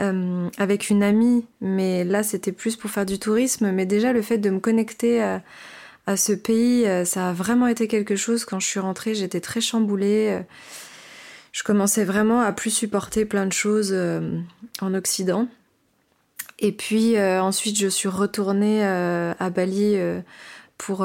euh, 0.01 0.47
avec 0.57 0.91
une 0.91 1.01
amie, 1.01 1.47
mais 1.59 2.03
là 2.03 2.21
c'était 2.21 2.51
plus 2.51 2.75
pour 2.75 2.91
faire 2.91 3.07
du 3.07 3.17
tourisme, 3.17 3.71
mais 3.71 3.87
déjà 3.87 4.13
le 4.13 4.21
fait 4.21 4.37
de 4.37 4.51
me 4.51 4.59
connecter 4.59 5.23
à, 5.23 5.41
ce 6.15 6.33
pays, 6.33 6.87
euh, 6.87 7.05
ça 7.05 7.29
a 7.29 7.33
vraiment 7.33 7.67
été 7.67 7.87
quelque 7.87 8.15
chose. 8.15 8.43
Quand 8.43 8.59
je 8.59 8.65
suis 8.65 8.79
rentrée, 8.79 9.13
j'étais 9.13 9.41
très 9.41 9.61
chamboulée. 9.61 10.39
Je 11.59 11.63
commençais 11.65 12.05
vraiment 12.05 12.39
à 12.39 12.53
plus 12.53 12.69
supporter 12.69 13.25
plein 13.25 13.45
de 13.45 13.51
choses 13.51 13.93
en 14.79 14.93
Occident. 14.93 15.49
Et 16.57 16.71
puis 16.71 17.19
ensuite, 17.19 17.77
je 17.77 17.89
suis 17.89 18.07
retournée 18.07 18.81
à 18.81 19.49
Bali 19.49 19.97
pour 20.77 21.03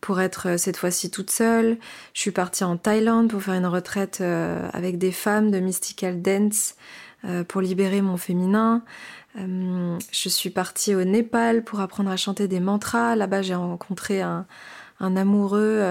pour 0.00 0.20
être 0.20 0.48
euh, 0.48 0.56
cette 0.56 0.76
fois-ci 0.76 1.10
toute 1.10 1.30
seule. 1.30 1.78
Je 2.14 2.20
suis 2.20 2.30
partie 2.30 2.64
en 2.64 2.76
Thaïlande 2.76 3.30
pour 3.30 3.42
faire 3.42 3.54
une 3.54 3.66
retraite 3.66 4.18
euh, 4.20 4.68
avec 4.72 4.98
des 4.98 5.12
femmes 5.12 5.50
de 5.50 5.58
mystical 5.58 6.22
dance 6.22 6.76
euh, 7.24 7.44
pour 7.44 7.60
libérer 7.60 8.00
mon 8.00 8.16
féminin. 8.16 8.82
je 9.36 10.28
suis 10.28 10.50
partie 10.50 10.94
au 10.94 11.04
Népal 11.04 11.62
pour 11.62 11.80
apprendre 11.80 12.10
à 12.10 12.16
chanter 12.16 12.48
des 12.48 12.60
mantras. 12.60 13.16
Là-bas, 13.16 13.42
j'ai 13.42 13.54
rencontré 13.54 14.20
un, 14.20 14.46
amoureux 15.00 15.82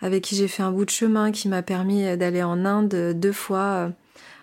avec 0.00 0.24
qui 0.24 0.36
j'ai 0.36 0.48
fait 0.48 0.62
un 0.62 0.72
bout 0.72 0.84
de 0.84 0.90
chemin 0.90 1.32
qui 1.32 1.48
m'a 1.48 1.62
permis 1.62 2.16
d'aller 2.16 2.42
en 2.42 2.64
Inde 2.64 3.12
deux 3.14 3.32
fois 3.32 3.92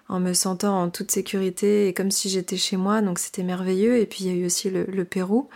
en 0.10 0.20
me 0.20 0.34
sentant 0.34 0.84
en 0.84 0.90
toute 0.90 1.12
sécurité 1.12 1.88
et 1.88 1.94
comme 1.94 2.12
si 2.12 2.30
j'étais 2.30 2.58
chez 2.58 2.78
moi, 2.78 3.02
donc 3.02 3.20
c'était 3.20 3.44
merveilleux. 3.44 3.98
Et 3.98 4.06
puis 4.06 4.26
il 4.26 4.28
y 4.28 4.30
a 4.30 4.42
eu 4.42 4.46
aussi 4.46 4.70
le, 4.70 5.06
Pérou 5.06 5.50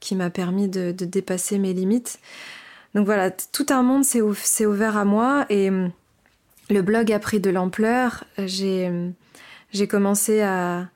qui 0.00 0.16
m'a 0.16 0.30
permis 0.30 0.68
de, 0.68 0.90
dépasser 0.92 1.58
mes 1.58 1.72
limites. 1.72 2.18
Donc 2.94 3.06
voilà, 3.06 3.30
tout 3.30 3.66
un 3.70 3.82
monde 3.82 4.04
s'est 4.04 4.66
ouvert 4.66 4.96
à 4.96 5.04
moi 5.04 5.46
et 5.48 5.70
le 6.70 6.82
blog 6.82 7.12
a 7.12 7.18
pris 7.18 7.40
de 7.40 7.50
l'ampleur. 7.50 8.24
J'ai 8.38 9.12
commencé 9.88 10.42
à, 10.42 10.88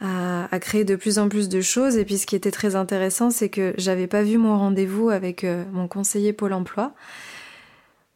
à, 0.00 0.58
créer 0.60 0.84
de 0.84 0.96
plus 0.96 1.18
en 1.18 1.28
plus 1.28 1.48
de 1.48 1.60
choses. 1.60 1.96
Et 1.96 2.04
puis 2.04 2.18
ce 2.18 2.26
qui 2.26 2.36
était 2.36 2.50
très 2.50 2.76
intéressant, 2.76 3.30
c'est 3.30 3.48
que 3.48 3.74
j'avais 3.78 4.06
pas 4.06 4.22
vu 4.22 4.38
mon 4.38 4.58
rendez-vous 4.58 5.10
avec 5.10 5.44
euh, 5.44 5.64
mon 5.72 5.88
conseiller 5.88 6.32
Pôle 6.32 6.52
Emploi. 6.52 6.94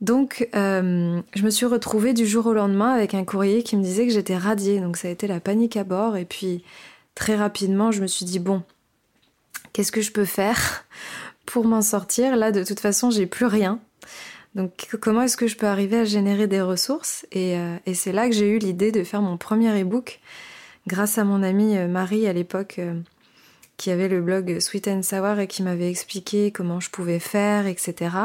Donc, 0.01 0.49
euh, 0.55 1.21
je 1.35 1.43
me 1.43 1.51
suis 1.51 1.67
retrouvée 1.67 2.15
du 2.15 2.27
jour 2.27 2.47
au 2.47 2.55
lendemain 2.55 2.93
avec 2.93 3.13
un 3.13 3.25
courrier 3.25 3.63
qui 3.63 3.77
me 3.77 3.83
disait 3.83 4.07
que 4.07 4.13
j'étais 4.13 4.37
radiée. 4.37 4.81
Donc, 4.81 4.97
ça 4.97 5.09
a 5.09 5.11
été 5.11 5.27
la 5.27 5.41
panique 5.41 5.77
à 5.77 5.85
bord. 5.85 6.17
Et 6.17 6.25
puis, 6.25 6.65
très 7.15 7.37
rapidement, 7.37 7.93
je 7.93 8.01
me 8.01 8.07
suis 8.07 8.25
dit 8.25 8.39
bon, 8.39 8.63
qu'est-ce 9.73 9.93
que 9.93 10.01
je 10.01 10.11
peux 10.11 10.25
faire 10.25 10.87
pour 11.45 11.67
m'en 11.67 11.83
sortir? 11.83 12.37
Là, 12.37 12.51
de 12.51 12.65
toute 12.65 12.81
façon, 12.81 13.11
j'ai 13.11 13.27
plus 13.27 13.47
rien. 13.47 13.79
Donc, 14.55 14.89
comment 15.01 15.23
est-ce 15.23 15.37
que 15.37 15.47
je 15.47 15.57
peux 15.57 15.67
arriver 15.67 15.99
à 15.99 16.05
générer 16.05 16.47
des 16.47 16.63
ressources? 16.63 17.27
Euh, 17.37 17.77
et 17.85 17.95
c'est 17.95 18.13
là 18.13 18.27
que 18.27 18.35
j'ai 18.35 18.49
eu 18.49 18.59
l'idée 18.59 18.93
de 18.93 19.05
faire 19.05 19.21
mon 19.21 19.37
premier 19.37 19.81
e-book 19.81 20.21
grâce 20.87 21.19
à 21.19 21.25
mon 21.25 21.43
amie 21.43 21.77
euh, 21.77 21.89
Marie 21.89 22.27
à 22.27 22.33
l'époque 22.33 22.77
euh, 22.79 22.95
qui 23.77 23.91
avait 23.91 24.09
le 24.09 24.21
blog 24.21 24.61
Sweet 24.61 24.89
and 24.89 25.03
Sour 25.03 25.39
et 25.39 25.47
qui 25.47 25.63
m'avait 25.63 25.91
expliqué 25.91 26.51
comment 26.51 26.81
je 26.81 26.91
pouvais 26.91 27.19
faire, 27.19 27.67
etc. 27.67 28.17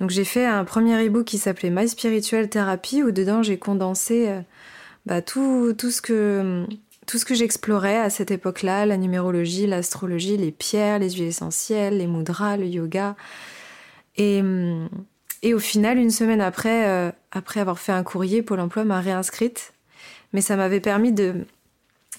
Donc 0.00 0.10
j'ai 0.10 0.24
fait 0.24 0.46
un 0.46 0.64
premier 0.64 1.02
ebook 1.02 1.24
qui 1.24 1.38
s'appelait 1.38 1.70
My 1.70 1.88
Spiritual 1.88 2.48
Therapy 2.48 3.02
où 3.02 3.10
dedans 3.10 3.42
j'ai 3.42 3.58
condensé 3.58 4.28
euh, 4.28 4.40
bah, 5.06 5.22
tout, 5.22 5.74
tout 5.76 5.90
ce 5.90 6.00
que 6.00 6.66
tout 7.06 7.18
ce 7.18 7.24
que 7.24 7.34
j'explorais 7.34 7.98
à 7.98 8.08
cette 8.08 8.30
époque-là, 8.30 8.86
la 8.86 8.96
numérologie, 8.96 9.66
l'astrologie, 9.66 10.36
les 10.36 10.52
pierres, 10.52 11.00
les 11.00 11.10
huiles 11.10 11.24
essentielles, 11.24 11.98
les 11.98 12.06
mudras, 12.06 12.56
le 12.56 12.66
yoga. 12.66 13.16
Et, 14.16 14.40
et 15.42 15.52
au 15.52 15.58
final, 15.58 15.98
une 15.98 16.10
semaine 16.10 16.40
après, 16.40 17.12
après 17.32 17.58
avoir 17.58 17.80
fait 17.80 17.90
un 17.90 18.04
courrier, 18.04 18.42
Pôle 18.42 18.60
Emploi 18.60 18.84
m'a 18.84 19.00
réinscrite. 19.00 19.72
Mais 20.32 20.40
ça 20.40 20.54
m'avait 20.54 20.78
permis 20.78 21.10
de, 21.10 21.46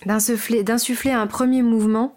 d'insuffler 0.06 1.12
un 1.12 1.28
premier 1.28 1.62
mouvement 1.62 2.16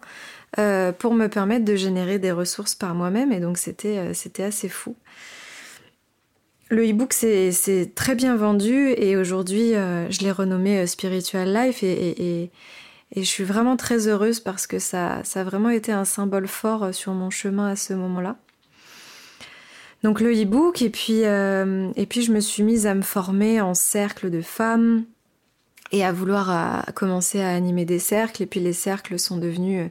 euh, 0.59 0.93
pour 0.93 1.15
me 1.15 1.27
permettre 1.27 1.65
de 1.65 1.75
générer 1.75 2.21
des 2.21 2.31
ressources 2.31 2.77
par 2.77 2.95
moi-même. 2.95 3.33
Et 3.33 3.41
donc 3.41 3.59
c'était 3.59 3.99
euh, 3.99 4.47
assez 4.47 4.69
fou. 4.69 4.95
Le 6.71 6.89
e-book 6.89 7.13
c'est 7.13 7.93
très 7.95 8.15
bien 8.15 8.37
vendu 8.37 8.91
et 8.97 9.17
aujourd'hui 9.17 9.75
euh, 9.75 10.09
je 10.11 10.21
l'ai 10.21 10.31
renommé 10.31 10.87
Spiritual 10.87 11.53
Life 11.53 11.83
et, 11.83 12.43
et, 12.43 12.51
je 13.17 13.23
suis 13.23 13.45
vraiment 13.45 13.77
très 13.77 14.09
heureuse 14.09 14.41
parce 14.41 14.67
que 14.67 14.81
ça, 14.81 15.21
ça 15.23 15.43
a 15.43 15.45
vraiment 15.45 15.71
été 15.71 15.93
un 15.93 16.05
symbole 16.05 16.49
fort 16.49 16.93
sur 16.93 17.13
mon 17.13 17.31
chemin 17.31 17.69
à 17.69 17.77
ce 17.77 17.93
moment-là. 17.95 18.37
Donc 20.03 20.21
le 20.21 20.33
e-book 20.33 20.83
et 20.83 20.91
puis, 20.91 21.21
et 21.21 22.07
puis 22.07 22.23
je 22.23 22.33
me 22.33 22.41
suis 22.41 22.65
mise 22.65 22.89
à 22.89 22.95
me 22.95 23.03
former 23.03 23.61
en 23.61 23.75
cercle 23.75 24.31
de 24.31 24.41
femmes, 24.41 25.05
et 25.95 26.05
à 26.05 26.11
vouloir 26.11 26.85
commencer 26.95 27.41
à 27.41 27.51
animer 27.51 27.85
des 27.85 28.01
cercles. 28.01 28.43
Et 28.43 28.47
puis 28.47 28.59
les 28.59 28.73
cercles 28.73 29.17
sont 29.17 29.37
devenus 29.37 29.85
euh, 29.85 29.89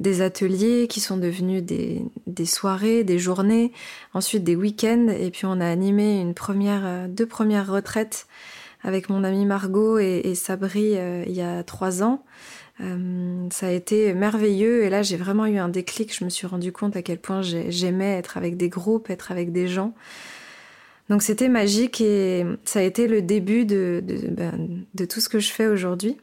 des 0.00 0.22
ateliers 0.22 0.88
qui 0.88 1.00
sont 1.00 1.18
devenus 1.18 1.62
des, 1.62 2.46
soirées, 2.46 3.04
des 3.04 3.18
journées, 3.18 3.70
ensuite 4.14 4.42
des 4.42 4.56
week-ends. 4.56 5.08
Et 5.08 5.30
puis 5.30 5.44
on 5.44 5.60
a 5.60 5.66
animé 5.66 6.18
une 6.18 6.32
première, 6.32 6.82
euh, 6.86 7.08
deux 7.08 7.26
premières 7.26 7.70
retraites 7.70 8.26
avec 8.82 9.10
mon 9.10 9.22
amie 9.22 9.44
Margot 9.44 9.98
et, 9.98 10.34
Sabri 10.34 10.96
euh, 10.96 11.24
il 11.26 11.34
y 11.34 11.42
a 11.42 11.62
trois 11.62 12.02
ans. 12.02 12.24
ça 12.78 13.66
a 13.66 13.70
été 13.70 14.14
merveilleux 14.14 14.84
et 14.84 14.90
là 14.90 15.02
j'ai 15.02 15.16
vraiment 15.16 15.44
eu 15.44 15.58
un 15.58 15.68
déclic. 15.68 16.14
Je 16.18 16.24
me 16.24 16.30
suis 16.30 16.46
rendu 16.46 16.72
compte 16.72 16.96
à 16.96 17.02
quel 17.02 17.18
point 17.18 17.42
j'aimais 17.42 18.16
être 18.16 18.38
avec 18.38 18.56
des 18.56 18.70
groupes, 18.70 19.10
être 19.10 19.30
avec 19.30 19.52
des 19.52 19.68
gens. 19.68 19.92
Donc 21.10 21.22
c'était 21.22 21.48
magique 21.48 22.00
et 22.00 22.46
ça 22.64 22.78
a 22.78 22.82
été 22.82 23.06
le 23.06 23.20
début 23.20 23.64
de, 23.64 24.02
ben, 24.30 24.84
tout 25.08 25.20
ce 25.20 25.28
que 25.28 25.38
je 25.38 25.50
fais 25.50 25.66
aujourd'hui. 25.66 26.16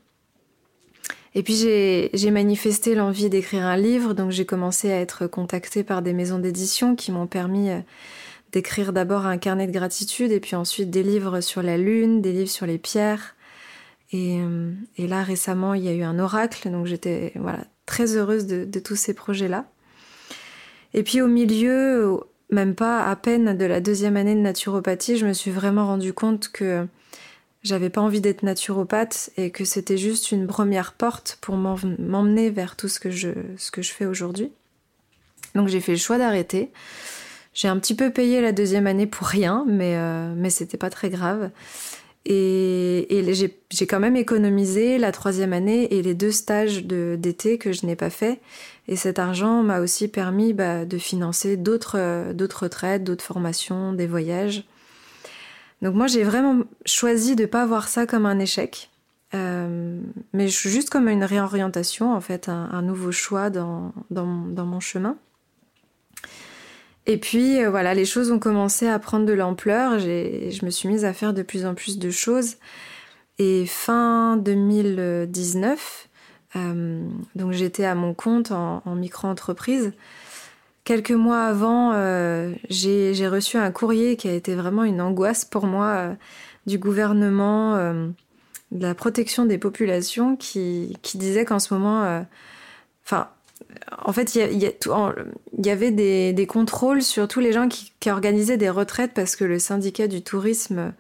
Et 1.34 1.44
puis 1.44 1.54
j'ai 1.56 2.32
manifesté 2.32 2.94
l'envie 2.94 3.30
d'écrire 3.30 3.64
un 3.64 3.78
livre, 3.78 4.14
donc 4.14 4.32
j'ai 4.32 4.46
commencé 4.46 4.92
à 4.92 5.00
être 5.00 5.28
contactée 5.28 5.84
par 5.84 6.02
des 6.02 6.14
maisons 6.14 6.40
d'édition 6.40 6.96
qui 6.96 7.12
m'ont 7.12 7.28
permis 7.28 7.70
euh, 7.70 7.80
d'écrire 8.52 8.92
d'abord 8.92 9.26
un 9.26 9.38
carnet 9.38 9.66
de 9.66 9.72
gratitude 9.72 10.32
et 10.32 10.42
puis 10.42 10.56
ensuite 10.56 10.90
des 10.90 11.04
livres 11.04 11.40
sur 11.40 11.62
la 11.62 11.78
lune, 11.78 12.22
des 12.22 12.34
livres 12.34 12.50
sur 12.50 12.66
les 12.66 12.78
pierres. 12.78 13.36
Et, 14.12 14.40
euh, 14.42 14.74
là 14.98 15.24
récemment 15.24 15.74
il 15.74 15.86
y 15.86 15.88
a 15.88 15.94
eu 15.94 16.04
un 16.04 16.20
oracle, 16.20 16.70
donc 16.70 16.86
j'étais 16.86 17.32
voilà 17.36 17.64
très 17.86 18.18
heureuse 18.18 18.46
de, 18.46 18.66
de 18.66 18.80
tous 18.80 18.98
ces 18.98 19.14
projets-là. 19.14 19.72
Et 20.94 21.04
puis 21.04 21.22
au 21.22 21.28
milieu, 21.28 22.20
même 22.52 22.76
pas 22.76 23.06
à 23.06 23.16
peine 23.16 23.58
de 23.58 23.66
la 23.66 23.80
deuxième 23.80 24.18
année 24.18 24.36
de 24.36 24.40
naturopathie, 24.40 25.18
je 25.18 25.26
me 25.26 25.34
suis 25.34 25.52
vraiment 25.52 25.88
rendu 25.88 26.14
compte 26.14 26.50
que 26.50 26.86
j'avais 27.64 27.90
pas 27.90 28.02
envie 28.02 28.22
d'être 28.22 28.44
naturopathe 28.44 29.32
et 29.38 29.52
que 29.52 29.66
c'était 29.66 29.98
juste 29.98 30.32
une 30.32 30.48
première 30.48 30.94
porte 30.94 31.38
pour 31.42 31.56
m'emmener 31.56 32.50
vers 32.50 32.76
tout 32.76 32.88
ce 32.88 33.00
que 33.00 33.12
je, 33.12 33.30
ce 33.58 33.72
que 33.72 33.82
je 33.82 33.92
fais 33.92 34.06
aujourd'hui. 34.06 34.52
Donc 35.56 35.68
j'ai 35.68 35.80
fait 35.80 35.94
le 35.94 35.98
choix 35.98 36.18
d'arrêter. 36.18 36.72
J'ai 37.54 37.68
un 37.68 37.78
petit 37.78 37.96
peu 37.96 38.12
payé 38.12 38.42
la 38.42 38.52
deuxième 38.52 38.88
année 38.88 39.08
pour 39.08 39.28
rien, 39.28 39.66
mais, 39.68 39.96
euh, 39.98 40.34
mais 40.36 40.50
c'était 40.50 40.78
pas 40.78 40.90
très 40.90 41.10
grave. 41.10 41.52
Et, 42.26 43.24
j'ai 43.72 43.88
quand 43.88 44.00
même 44.00 44.16
économisé 44.16 44.98
la 44.98 45.12
troisième 45.12 45.54
année 45.54 45.94
et 45.94 46.02
les 46.02 46.14
deux 46.14 46.32
stages 46.32 46.86
d'été 46.86 47.58
que 47.58 47.72
je 47.72 47.86
n'ai 47.86 47.96
pas 47.96 48.10
fait. 48.10 48.40
Et 48.88 48.96
cet 48.96 49.20
argent 49.20 49.64
m'a 49.64 49.80
aussi 49.80 50.08
permis 50.08 50.54
bah, 50.54 50.86
de 50.86 50.98
financer 50.98 51.58
d'autres 51.58 51.98
euh, 51.98 52.34
retraites, 52.54 53.04
d'autres 53.04 53.24
formations, 53.24 53.94
des 53.94 54.08
voyages. 54.08 54.66
Donc 55.82 55.96
moi 55.96 56.08
j'ai 56.08 56.24
vraiment 56.24 56.64
choisi 56.86 57.36
de 57.36 57.46
pas 57.46 57.66
voir 57.66 57.88
ça 57.88 58.06
comme 58.06 58.26
un 58.26 58.38
échec, 58.38 58.92
euh, 59.34 60.00
mais 60.34 60.48
juste 60.48 60.90
comme 60.90 61.08
une 61.08 61.24
réorientation 61.24 62.14
en 62.14 62.22
fait, 62.22 62.50
un, 62.50 62.82
nouveau 62.82 63.12
choix 63.12 63.50
dans, 63.50 63.92
mon 64.12 64.80
chemin. 64.80 65.18
Et 67.08 67.18
puis 67.18 67.64
euh, 67.64 67.70
voilà, 67.70 67.94
les 67.94 68.06
choses 68.06 68.32
ont 68.32 68.40
commencé 68.40 68.88
à 68.88 69.00
prendre 69.00 69.26
de 69.26 69.34
l'ampleur. 69.34 70.00
Je 70.00 70.66
me 70.66 70.70
suis 70.70 70.88
mise 70.88 71.06
à 71.06 71.14
faire 71.14 71.34
de 71.34 71.42
plus 71.42 71.66
en 71.66 71.74
plus 71.74 71.98
de 71.98 72.12
choses. 72.12 72.58
Et 73.40 73.66
fin 73.66 74.38
2019, 74.38 76.10
euh, 76.56 77.04
donc 77.36 77.54
j'étais 77.54 77.86
à 77.86 77.96
mon 77.96 78.14
compte 78.14 78.52
en, 78.52 78.84
micro-entreprise. 78.86 79.94
Quelques 80.84 81.12
mois 81.12 81.46
avant, 81.46 81.94
euh, 81.94 82.54
j'ai 82.70 83.28
reçu 83.28 83.58
un 83.58 83.72
courrier 83.72 84.16
qui 84.16 84.28
a 84.28 84.34
été 84.34 84.54
vraiment 84.54 84.84
une 84.84 85.02
angoisse 85.02 85.46
pour 85.46 85.66
moi 85.66 86.16
du 86.68 86.78
gouvernement 86.78 87.78
de 88.72 88.84
la 88.84 88.94
protection 88.94 89.46
des 89.46 89.58
populations 89.58 90.36
qui, 90.36 90.98
qui 91.02 91.18
disait 91.18 91.46
qu'en 91.46 91.60
ce 91.60 91.74
moment, 91.74 92.24
enfin, 93.06 93.30
en 94.04 94.14
fait, 94.14 94.36
il 94.36 94.42
y, 94.42 95.70
avait 95.70 95.92
des, 95.92 96.48
contrôles 96.48 97.02
sur 97.02 97.28
tous 97.28 97.40
les 97.40 97.54
gens 97.54 97.68
qui, 97.68 97.92
qui, 98.00 98.10
organisaient 98.10 98.58
des 98.58 98.70
retraites 98.70 99.12
parce 99.14 99.36
que 99.36 99.44
le 99.44 99.60
syndicat 99.60 100.08
du 100.08 100.22
tourisme 100.22 100.94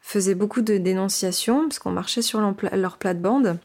faisait 0.00 0.34
beaucoup 0.34 0.60
de 0.60 0.76
dénonciations 0.76 1.62
parce 1.68 1.78
qu'on 1.78 1.90
marchait 1.90 2.22
sur 2.22 2.40
leur 2.40 2.98
plate-bande. 2.98 3.58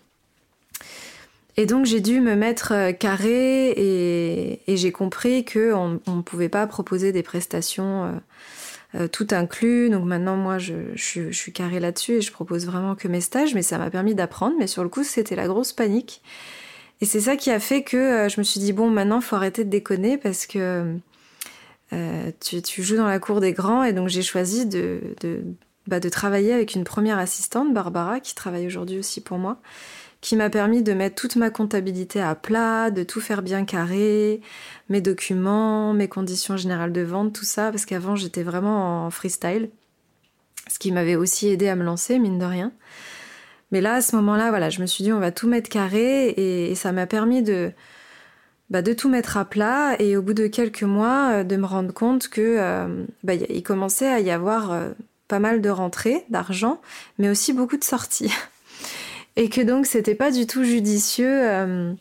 Et 1.59 1.65
donc 1.65 1.85
j'ai 1.85 1.99
dû 1.99 2.21
me 2.21 2.35
mettre 2.35 2.71
euh, 2.71 2.91
carré 2.93 3.71
et, 3.75 4.77
j'ai 4.77 4.91
compris 4.93 5.43
qu'on 5.43 5.99
ne 6.07 6.21
pouvait 6.21 6.47
pas 6.47 6.65
proposer 6.67 7.11
des 7.11 7.21
prestations 7.21 8.05
euh, 8.05 8.11
euh, 8.95 9.07
tout 9.09 9.27
inclus. 9.31 9.89
Donc 9.89 10.05
maintenant 10.05 10.37
moi 10.37 10.57
je, 10.57 10.75
je, 10.95 11.31
suis 11.31 11.51
carré 11.51 11.81
là-dessus 11.81 12.13
et 12.13 12.21
je 12.21 12.31
propose 12.31 12.65
vraiment 12.65 12.95
que 12.95 13.09
mes 13.09 13.19
stages, 13.19 13.55
mais 13.55 13.61
ça 13.61 13.77
m'a 13.77 13.89
permis 13.89 14.15
d'apprendre. 14.15 14.55
Mais 14.57 14.67
sur 14.67 14.83
le 14.83 14.89
coup 14.89 15.03
c'était 15.03 15.35
la 15.35 15.47
grosse 15.47 15.73
panique. 15.73 16.21
Et 17.01 17.05
c'est 17.05 17.21
ça 17.21 17.35
qui 17.35 17.49
a 17.51 17.59
fait 17.59 17.83
que 17.83 18.27
je 18.29 18.39
me 18.39 18.43
suis 18.43 18.59
dit 18.59 18.73
bon 18.73 18.89
maintenant 18.89 19.21
faut 19.21 19.35
arrêter 19.35 19.63
de 19.63 19.69
déconner 19.69 20.17
parce 20.17 20.45
que 20.45 20.95
tu, 22.39 22.61
tu, 22.61 22.83
joues 22.83 22.97
dans 22.97 23.07
la 23.07 23.19
cour 23.19 23.39
des 23.39 23.53
grands 23.53 23.83
et 23.83 23.93
donc 23.93 24.09
j'ai 24.09 24.21
choisi 24.21 24.65
de, 24.65 25.01
bah, 25.87 25.99
de 25.99 26.09
travailler 26.09 26.53
avec 26.53 26.75
une 26.75 26.83
première 26.83 27.17
assistante, 27.17 27.73
Barbara, 27.73 28.19
qui 28.19 28.35
travaille 28.35 28.67
aujourd'hui 28.67 28.99
aussi 28.99 29.21
pour 29.21 29.37
moi 29.37 29.59
qui 30.21 30.35
m'a 30.35 30.49
permis 30.49 30.83
de 30.83 30.93
mettre 30.93 31.15
toute 31.15 31.35
ma 31.35 31.49
comptabilité 31.49 32.21
à 32.21 32.35
plat, 32.35 32.91
de 32.91 33.03
tout 33.03 33.21
faire 33.21 33.41
bien 33.41 33.63
carré, 33.63 34.41
mes 34.89 35.01
documents, 35.01 35.93
mes 35.93 36.09
conditions 36.09 36.57
générales 36.57 36.91
de 36.91 37.01
vente, 37.01 37.33
tout 37.33 37.45
ça, 37.45 37.71
parce 37.71 37.85
qu'avant 37.85 38.15
j'étais 38.15 38.43
vraiment 38.43 39.05
en 39.05 39.09
freestyle, 39.11 39.69
ce 40.67 40.77
qui 40.77 40.91
m'avait 40.91 41.15
aussi 41.15 41.47
aidé 41.47 41.69
à 41.69 41.75
me 41.75 41.83
lancer, 41.83 42.19
mine 42.19 42.37
de 42.37 42.45
rien. 42.45 42.73
Mais 43.71 43.81
là, 43.81 43.95
à 43.95 44.01
ce 44.01 44.15
moment-là, 44.15 44.49
voilà, 44.49 44.69
je 44.69 44.81
me 44.81 44.88
suis 44.88 45.03
dit 45.03 45.13
on 45.13 45.19
va 45.19 45.31
tout 45.31 45.47
mettre 45.47 45.69
carré 45.69 46.29
et, 46.29 46.75
ça 46.75 46.91
m'a 46.91 47.05
permis 47.05 47.43
de, 47.43 47.71
bah, 48.69 48.81
de 48.81 48.93
tout 48.93 49.09
mettre 49.09 49.38
à 49.38 49.45
plat 49.45 49.95
et 49.99 50.17
au 50.17 50.21
bout 50.21 50.33
de 50.33 50.47
quelques 50.47 50.83
mois 50.83 51.31
euh, 51.31 51.43
de 51.43 51.55
me 51.55 51.65
rendre 51.65 51.93
compte 51.93 52.29
que 52.29 52.57
euh, 52.59 53.05
bah, 53.23 53.33
commençait 53.63 54.07
à 54.07 54.19
y 54.19 54.31
avoir 54.31 54.71
euh, 54.71 54.89
pas 55.27 55.39
mal 55.39 55.61
de 55.61 55.69
rentrées 55.69 56.25
d'argent, 56.29 56.81
mais 57.19 57.29
aussi 57.29 57.53
beaucoup 57.53 57.77
de 57.77 57.83
sorties. 57.83 58.33
et 59.35 59.49
que 59.49 59.61
donc 59.61 59.85
c'était 59.85 60.15
pas 60.15 60.31
du 60.31 60.47
tout 60.47 60.63
judicieux 60.63 61.95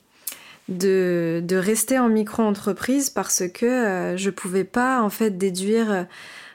de, 0.69 1.43
de, 1.45 1.57
rester 1.57 1.99
en 1.99 2.09
micro-entreprise 2.09 3.11
parce 3.11 3.43
que 3.49 4.15
je 4.17 4.31
pouvais 4.31 4.65
pas 4.65 5.03
en 5.03 5.11
fait 5.11 5.37
déduire 5.37 6.07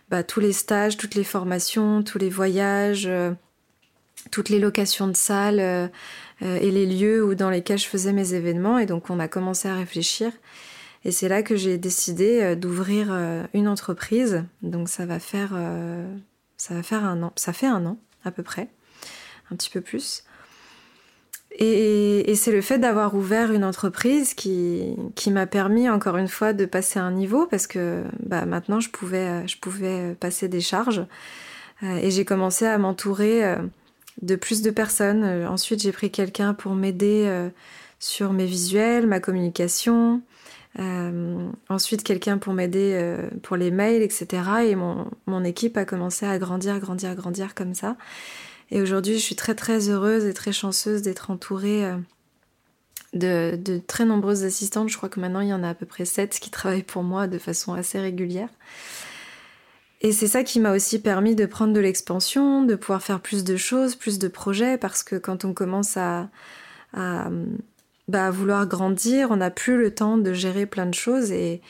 bah, 0.09 0.23
tous 0.23 0.39
les 0.39 0.51
stages, 0.51 0.97
toutes 0.97 1.15
les 1.15 1.23
formations, 1.23 2.01
tous 2.03 2.17
les 2.17 2.29
voyages, 2.29 3.07
toutes 4.31 4.49
les 4.49 4.59
locations 4.59 5.07
de 5.07 5.15
salles 5.15 5.89
et 6.41 6.71
les 6.71 6.85
lieux 6.85 7.23
où, 7.23 7.35
dans 7.35 7.49
lesquels 7.49 7.77
je 7.77 7.87
faisais 7.87 8.13
mes 8.13 8.33
événements. 8.33 8.77
Et 8.77 8.85
donc 8.85 9.09
on 9.09 9.19
a 9.19 9.27
commencé 9.27 9.67
à 9.67 9.75
réfléchir. 9.75 10.31
Et 11.05 11.11
c'est 11.11 11.27
là 11.27 11.43
que 11.43 11.55
j'ai 11.55 11.77
décidé 11.77 12.41
euh, 12.41 12.55
d'ouvrir 12.55 13.07
euh, 13.11 13.43
une 13.53 13.67
entreprise. 13.67 14.43
Donc 14.61 14.89
ça 14.89 15.05
va 15.05 15.19
faire, 15.19 15.51
euh, 15.53 16.05
ça 16.57 16.73
va 16.73 16.83
faire 16.83 17.03
un 17.03 17.23
an. 17.23 17.33
Ça 17.35 17.53
fait 17.53 17.67
un 17.67 17.85
an 17.85 17.97
à 18.23 18.31
peu 18.31 18.43
près, 18.43 18.69
un 19.51 19.55
petit 19.55 19.69
peu 19.69 19.81
plus. 19.81 20.23
Et, 21.59 22.33
c'est 22.35 22.51
le 22.51 22.61
fait 22.61 22.79
d'avoir 22.79 23.13
ouvert 23.15 23.51
une 23.51 23.63
entreprise 23.63 24.33
qui, 24.33 24.95
qui 25.13 25.29
m'a 25.29 25.45
permis 25.45 25.87
encore 25.87 26.17
une 26.17 26.27
fois 26.27 26.51
de 26.51 26.65
passer 26.65 26.99
un 26.99 27.11
niveau 27.11 27.45
parce 27.45 27.67
que 27.67 28.03
bah, 28.21 28.45
maintenant 28.45 28.79
je 28.79 28.89
pouvais, 28.89 29.47
je 29.47 29.57
pouvais 29.59 30.15
passer 30.19 30.47
des 30.47 30.61
charges. 30.61 31.05
et 31.83 32.09
j'ai 32.09 32.25
commencé 32.25 32.65
à 32.65 32.77
m'entourer 32.79 33.55
de 34.21 34.35
plus 34.35 34.61
de 34.61 34.71
personnes. 34.71 35.23
Ensuite 35.45 35.81
j'ai 35.81 35.91
pris 35.91 36.11
quelqu'un 36.11 36.53
pour 36.53 36.75
m'aider 36.75 37.49
sur 37.99 38.33
mes 38.33 38.45
visuels, 38.45 39.07
ma 39.07 39.19
communication. 39.19 40.21
Euh, 40.79 41.49
ensuite, 41.69 42.03
quelqu'un 42.03 42.37
pour 42.37 42.53
m'aider 42.53 42.93
euh, 42.95 43.29
pour 43.43 43.57
les 43.57 43.71
mails, 43.71 44.01
etc. 44.01 44.43
Et 44.65 44.75
mon, 44.75 45.43
équipe 45.43 45.77
a 45.77 45.85
commencé 45.85 46.25
à 46.25 46.37
grandir, 46.39 46.79
grandir, 46.79 47.15
grandir 47.15 47.55
comme 47.55 47.73
ça. 47.73 47.95
Et 48.71 48.81
aujourd'hui, 48.81 49.15
je 49.15 49.19
suis 49.19 49.35
très 49.35 49.55
très 49.55 49.89
heureuse 49.89 50.25
et 50.25 50.33
très 50.33 50.51
chanceuse 50.51 51.01
d'être 51.01 51.29
entourée 51.29 51.85
euh, 51.85 51.97
de, 53.13 53.55
de, 53.55 53.77
très 53.77 54.05
nombreuses 54.05 54.43
assistantes. 54.43 54.89
Je 54.89 54.97
crois 54.97 55.09
que 55.09 55.19
maintenant, 55.19 55.41
il 55.41 55.49
y 55.49 55.53
en 55.53 55.63
a 55.63 55.69
à 55.69 55.73
peu 55.75 55.85
près 55.85 56.05
sept 56.05 56.39
qui 56.39 56.49
travaillent 56.49 56.83
pour 56.83 57.03
moi 57.03 57.27
de 57.27 57.37
façon 57.37 57.73
assez 57.73 57.99
régulière. 57.99 58.49
Et 60.05 60.11
c'est 60.11 60.27
ça 60.27 60.43
qui 60.43 60.59
m'a 60.59 60.73
aussi 60.73 60.99
permis 60.99 61.33
de 61.33 61.45
prendre 61.45 61.73
de 61.73 61.79
l'expansion, 61.79 62.63
de 62.63 62.75
pouvoir 62.75 63.01
faire 63.01 63.21
plus 63.21 63.45
de 63.45 63.55
choses, 63.55 63.95
plus 63.95 64.19
de 64.19 64.27
projets, 64.27 64.77
parce 64.77 65.01
que 65.01 65.15
quand 65.15 65.45
on 65.45 65.53
commence 65.53 65.95
à, 65.95 66.29
à 66.93 67.29
bah, 68.09 68.29
vouloir 68.31 68.67
grandir, 68.67 69.31
on 69.31 69.37
n'a 69.37 69.49
plus 69.49 69.77
le 69.77 69.95
temps 69.95 70.17
de 70.17 70.33
gérer 70.33 70.65
plein 70.65 70.85
de 70.85 70.93
choses 70.93 71.31
et, 71.31 71.61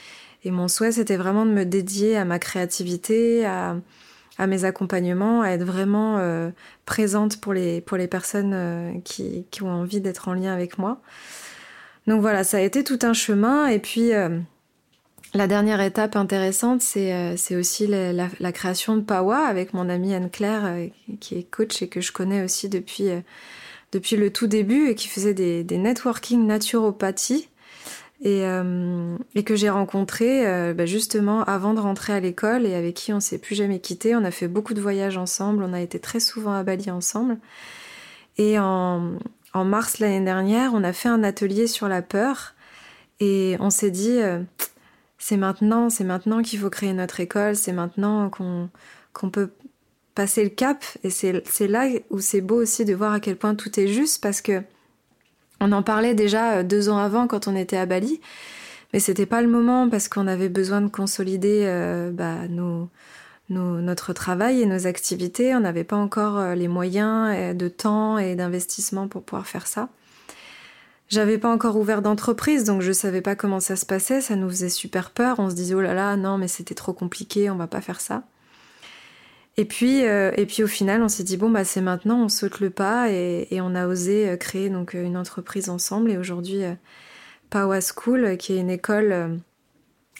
mon 0.46 0.68
souhait 0.68 0.92
c'était 0.92 1.16
vraiment 1.16 1.46
de 1.46 1.52
me 1.52 1.64
dédier 1.64 2.18
à 2.18 2.26
ma 2.26 2.38
créativité, 2.38 3.46
à, 3.46 3.78
à 4.38 4.46
mes 4.46 4.66
accompagnements, 4.66 5.42
à 5.42 5.52
être 5.52 5.64
vraiment 5.64 6.18
euh, 6.18 6.50
présente 6.86 7.40
pour 7.40 7.54
les, 7.54 7.80
pour 7.80 7.96
les 7.96 8.08
personnes 8.08 8.52
euh, 8.54 8.92
qui, 9.06 9.46
qui, 9.52 9.64
ont 9.64 9.72
envie 9.72 10.02
d'être 10.02 10.28
en 10.28 10.34
lien 10.34 10.52
avec 10.52 10.78
moi. 10.80 11.00
Donc 12.08 12.20
voilà, 12.20 12.44
ça 12.44 12.58
a 12.58 12.60
été 12.60 12.84
tout 12.84 13.00
un 13.04 13.14
chemin 13.14 13.68
et 13.68 13.80
puis 13.80 14.14
euh, 14.14 14.38
la 15.34 15.48
dernière 15.48 15.82
étape 15.82 16.16
intéressante, 16.16 16.82
c'est 16.82 17.36
c'est 17.38 17.56
aussi 17.56 17.88
la, 17.88 18.14
la, 18.14 18.30
la, 18.40 18.52
création 18.52 18.96
de 18.96 19.02
Pawa 19.02 19.40
avec 19.40 19.74
mon 19.74 19.90
amie 19.90 20.14
Anne-Claire 20.14 20.90
qui 21.20 21.36
est 21.36 21.44
coach 21.44 21.82
et 21.82 21.88
que 21.88 22.02
je 22.02 22.12
connais 22.12 22.44
aussi 22.44 22.70
depuis 22.70 23.10
depuis 23.94 24.16
le 24.16 24.32
tout 24.34 24.48
début 24.48 24.90
et 24.90 24.96
qui 24.96 25.08
faisait 25.08 25.34
des, 25.34 25.64
des 25.64 25.78
networking 25.78 26.46
naturopathie 26.46 27.48
et, 28.22 28.46
euh, 28.46 29.18
et 29.36 29.44
que 29.44 29.56
j'ai 29.56 29.70
rencontré 29.70 30.48
euh, 30.48 30.74
bah 30.74 30.86
justement 30.86 31.44
avant 31.44 31.74
de 31.74 31.80
rentrer 31.80 32.14
à 32.14 32.20
l'école 32.20 32.66
et 32.66 32.74
avec 32.74 32.96
qui 32.96 33.14
on 33.14 33.20
s'est 33.20 33.38
plus 33.38 33.56
jamais 33.56 33.80
quitté. 33.80 34.16
On 34.16 34.24
a 34.24 34.32
fait 34.32 34.48
beaucoup 34.48 34.74
de 34.74 34.82
voyages 34.82 35.18
ensemble, 35.18 35.64
on 35.64 35.74
a 35.74 35.82
été 35.82 36.00
très 36.00 36.20
souvent 36.20 36.54
à 36.54 36.64
Bali 36.64 36.90
ensemble. 36.90 37.38
Et 38.38 38.58
en, 38.58 39.12
en 39.54 39.66
mars 39.66 40.00
l'année 40.00 40.24
dernière, 40.24 40.72
on 40.74 40.84
a 40.84 40.94
fait 40.94 41.10
un 41.10 41.24
atelier 41.24 41.68
sur 41.68 41.88
la 41.88 42.02
peur 42.02 42.56
et 43.20 43.58
on 43.60 43.70
s'est 43.70 43.92
dit 43.92 44.20
euh, 44.22 44.40
c'est 45.26 45.38
maintenant, 45.38 45.90
c'est 45.90 46.04
maintenant 46.04 46.42
qu'il 46.42 46.60
faut 46.60 46.70
créer 46.70 46.92
notre 46.92 47.22
école, 47.22 47.56
c'est 47.56 47.72
maintenant 47.72 48.30
qu'on 48.30 49.30
peut 49.30 49.52
passer 50.16 50.44
le 50.44 50.50
cap. 50.50 50.84
Et 51.06 51.10
c'est 51.10 51.68
là 51.68 51.88
où 52.10 52.20
c'est 52.20 52.42
beau 52.42 52.62
aussi 52.62 52.84
de 52.84 52.94
voir 52.94 53.14
à 53.14 53.22
quel 53.22 53.38
point 53.38 53.56
tout 53.56 53.80
est 53.80 53.88
juste 53.88 54.22
parce 54.22 54.42
que 54.42 54.62
on 55.62 55.72
en 55.72 55.82
parlait 55.82 56.14
déjà 56.14 56.56
euh, 56.56 56.64
deux 56.64 56.90
ans 56.90 56.98
avant 56.98 57.28
quand 57.28 57.48
on 57.48 57.56
était 57.56 57.78
à 57.78 57.86
Bali, 57.86 58.20
mais 58.92 59.00
c'était 59.00 59.26
pas 59.26 59.42
le 59.42 59.48
moment 59.48 59.90
parce 59.90 60.10
qu'on 60.10 60.28
avait 60.28 60.50
besoin 60.50 60.82
de 60.82 60.90
consolider 60.90 61.62
euh, 61.68 62.12
bah, 62.12 62.40
notre 63.48 64.12
travail 64.12 64.62
et 64.62 64.66
nos 64.66 64.88
activités. 64.88 65.56
On 65.56 65.62
n'avait 65.62 65.86
pas 65.86 65.96
encore 65.96 66.38
euh, 66.38 66.54
les 66.54 66.68
moyens 66.68 67.56
de 67.56 67.68
temps 67.70 68.18
et 68.18 68.36
d'investissement 68.36 69.08
pour 69.08 69.24
pouvoir 69.24 69.48
faire 69.48 69.68
ça. 69.68 69.88
J'avais 71.14 71.38
pas 71.38 71.54
encore 71.54 71.78
ouvert 71.78 72.02
d'entreprise, 72.02 72.64
donc 72.64 72.82
je 72.82 72.92
savais 72.92 73.22
pas 73.22 73.36
comment 73.36 73.60
ça 73.60 73.76
se 73.76 73.86
passait. 73.86 74.20
Ça 74.20 74.36
nous 74.36 74.50
faisait 74.50 74.68
super 74.68 75.12
peur. 75.12 75.38
On 75.38 75.48
se 75.48 75.54
disait 75.54 75.76
oh 75.76 75.82
là 75.82 75.94
là, 75.94 76.18
non 76.18 76.40
mais 76.40 76.48
c'était 76.48 76.74
trop 76.74 76.92
compliqué, 76.92 77.52
on 77.52 77.56
va 77.56 77.68
pas 77.68 77.82
faire 77.82 78.02
ça. 78.02 78.24
Et 79.58 79.66
puis, 79.66 80.08
euh, 80.08 80.32
et 80.38 80.48
puis 80.48 80.64
au 80.64 80.68
final, 80.68 81.04
on 81.04 81.08
s'est 81.08 81.24
dit 81.24 81.38
bon 81.38 81.52
bah 81.52 81.66
c'est 81.66 81.82
maintenant, 81.82 82.24
on 82.24 82.30
saute 82.30 82.60
le 82.62 82.72
pas 82.72 83.12
et, 83.12 83.48
on 83.62 83.76
a 83.76 83.86
osé 83.86 84.28
euh, 84.28 84.38
créer 84.38 84.72
donc 84.72 84.96
euh, 84.96 85.04
une 85.04 85.16
entreprise 85.16 85.70
ensemble. 85.70 86.10
Et 86.10 86.18
aujourd'hui, 86.18 86.62
Power 87.52 87.82
School, 87.82 88.36
qui 88.38 88.54
est 88.54 88.60
une 88.60 88.72
école 88.72 89.40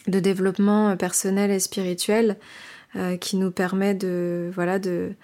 de 0.06 0.20
développement 0.20 0.96
personnel 0.96 1.50
et 1.50 1.58
spirituel, 1.58 2.36
qui 3.20 3.36
nous 3.36 3.50
permet 3.50 3.94
de 3.94 4.48
voilà 4.54 4.78
de 4.78 5.14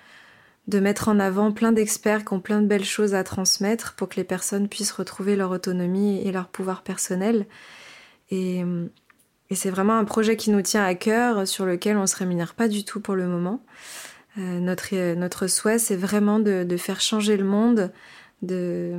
de 0.70 0.78
mettre 0.78 1.08
en 1.08 1.18
avant 1.18 1.50
plein 1.50 1.72
d'experts 1.72 2.24
qui 2.24 2.32
ont 2.32 2.40
plein 2.40 2.62
de 2.62 2.66
belles 2.66 2.84
choses 2.84 3.14
à 3.14 3.24
transmettre 3.24 3.94
pour 3.94 4.08
que 4.08 4.16
les 4.16 4.24
personnes 4.24 4.68
puissent 4.68 4.92
retrouver 4.92 5.34
leur 5.34 5.50
autonomie 5.50 6.22
et 6.24 6.30
leur 6.30 6.46
pouvoir 6.48 6.82
personnel. 6.82 7.46
Et, 8.30 8.62
c'est 9.52 9.70
vraiment 9.70 9.98
un 9.98 10.04
projet 10.04 10.36
qui 10.36 10.50
nous 10.50 10.62
tient 10.62 10.84
à 10.84 10.94
cœur, 10.94 11.48
sur 11.48 11.66
lequel 11.66 11.96
on 11.96 12.06
se 12.06 12.14
rémunère 12.14 12.54
pas 12.54 12.68
du 12.68 12.84
tout 12.84 13.00
pour 13.00 13.16
le 13.16 13.26
moment. 13.26 13.64
Euh, 14.38 14.60
notre, 14.60 15.48
souhait, 15.48 15.80
c'est 15.80 15.96
vraiment 15.96 16.38
de, 16.38 16.76
faire 16.76 17.00
changer 17.00 17.36
le 17.36 17.42
monde, 17.42 17.90
de 18.42 18.94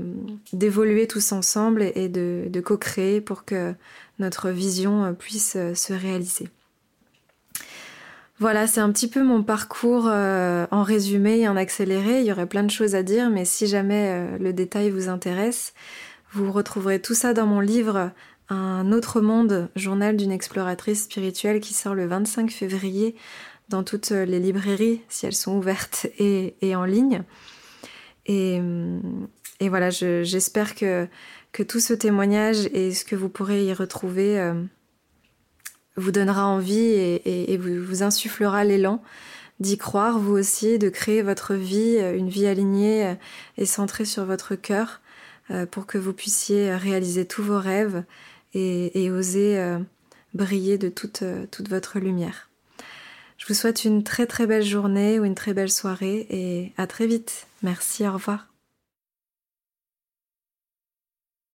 d'évoluer 0.51 1.07
tous 1.07 1.31
ensemble 1.31 1.83
et, 1.95 2.09
de, 2.09 2.59
co-créer 2.59 3.21
pour 3.21 3.45
que 3.45 3.73
notre 4.19 4.49
vision 4.49 5.15
puisse 5.17 5.53
se 5.53 5.93
réaliser. 5.93 6.49
Voilà, 8.41 8.65
c'est 8.65 8.79
un 8.79 8.91
petit 8.91 9.07
peu 9.07 9.21
mon 9.21 9.43
parcours 9.43 10.07
en 10.07 10.81
résumé 10.81 11.41
et 11.41 11.47
en 11.47 11.55
accéléré. 11.55 12.21
Il 12.21 12.25
y 12.25 12.31
aurait 12.31 12.47
plein 12.47 12.63
de 12.63 12.71
choses 12.71 12.95
à 12.95 13.03
dire, 13.03 13.29
mais 13.29 13.45
si 13.45 13.67
jamais 13.67 14.35
le 14.39 14.51
détail 14.51 14.89
vous 14.89 15.09
intéresse, 15.09 15.75
vous 16.33 16.51
retrouverez 16.51 16.99
tout 16.99 17.13
ça 17.13 17.35
dans 17.35 17.45
mon 17.45 17.59
livre 17.59 18.09
Un 18.49 18.91
autre 18.93 19.21
monde, 19.21 19.69
journal 19.75 20.17
d'une 20.17 20.31
exploratrice 20.31 21.03
spirituelle 21.03 21.59
qui 21.59 21.75
sort 21.75 21.93
le 21.93 22.07
25 22.07 22.49
février 22.49 23.15
dans 23.69 23.83
toutes 23.83 24.09
les 24.09 24.39
librairies, 24.39 25.03
si 25.07 25.27
elles 25.27 25.35
sont 25.35 25.55
ouvertes 25.55 26.07
et, 26.17 26.75
en 26.75 26.85
ligne. 26.85 27.21
Et, 28.25 28.59
voilà, 29.69 29.91
j'espère 29.91 30.73
que, 30.73 31.07
tout 31.67 31.79
ce 31.79 31.93
témoignage 31.93 32.65
et 32.73 32.91
ce 32.91 33.05
que 33.05 33.15
vous 33.15 33.29
pourrez 33.29 33.65
y 33.65 33.73
retrouver 33.73 34.39
euh, 34.39 34.55
vous 35.97 36.11
donnera 36.11 36.45
envie 36.45 36.77
et, 36.79 37.57
vous, 37.57 38.03
insufflera 38.03 38.63
l'élan 38.63 39.03
d'y 39.59 39.77
croire, 39.77 40.17
vous 40.17 40.33
aussi, 40.33 40.79
de 40.79 40.89
créer 40.89 41.21
votre 41.21 41.53
vie, 41.53 41.97
une 41.97 42.29
vie 42.29 42.47
alignée 42.47 43.15
et 43.57 43.65
centrée 43.65 44.05
sur 44.05 44.25
votre 44.25 44.55
cœur 44.55 45.01
euh, 45.51 45.65
pour 45.65 45.85
que 45.85 45.97
vous 45.97 46.13
puissiez 46.13 46.75
réaliser 46.75 47.25
tous 47.25 47.43
vos 47.43 47.59
rêves 47.59 48.03
et, 48.53 49.09
oser 49.11 49.59
euh, 49.59 49.79
briller 50.33 50.77
de 50.77 50.89
toute 50.89 51.23
votre 51.69 51.99
lumière. 51.99 52.49
Je 53.37 53.47
vous 53.47 53.53
souhaite 53.53 53.85
une 53.85 54.03
très 54.03 54.27
très 54.27 54.45
belle 54.45 54.63
journée 54.63 55.19
ou 55.19 55.25
une 55.25 55.35
très 55.35 55.53
belle 55.53 55.71
soirée 55.71 56.27
et 56.29 56.73
à 56.77 56.85
très 56.85 57.07
vite. 57.07 57.47
Merci, 57.63 58.07
au 58.07 58.13
revoir. 58.13 58.50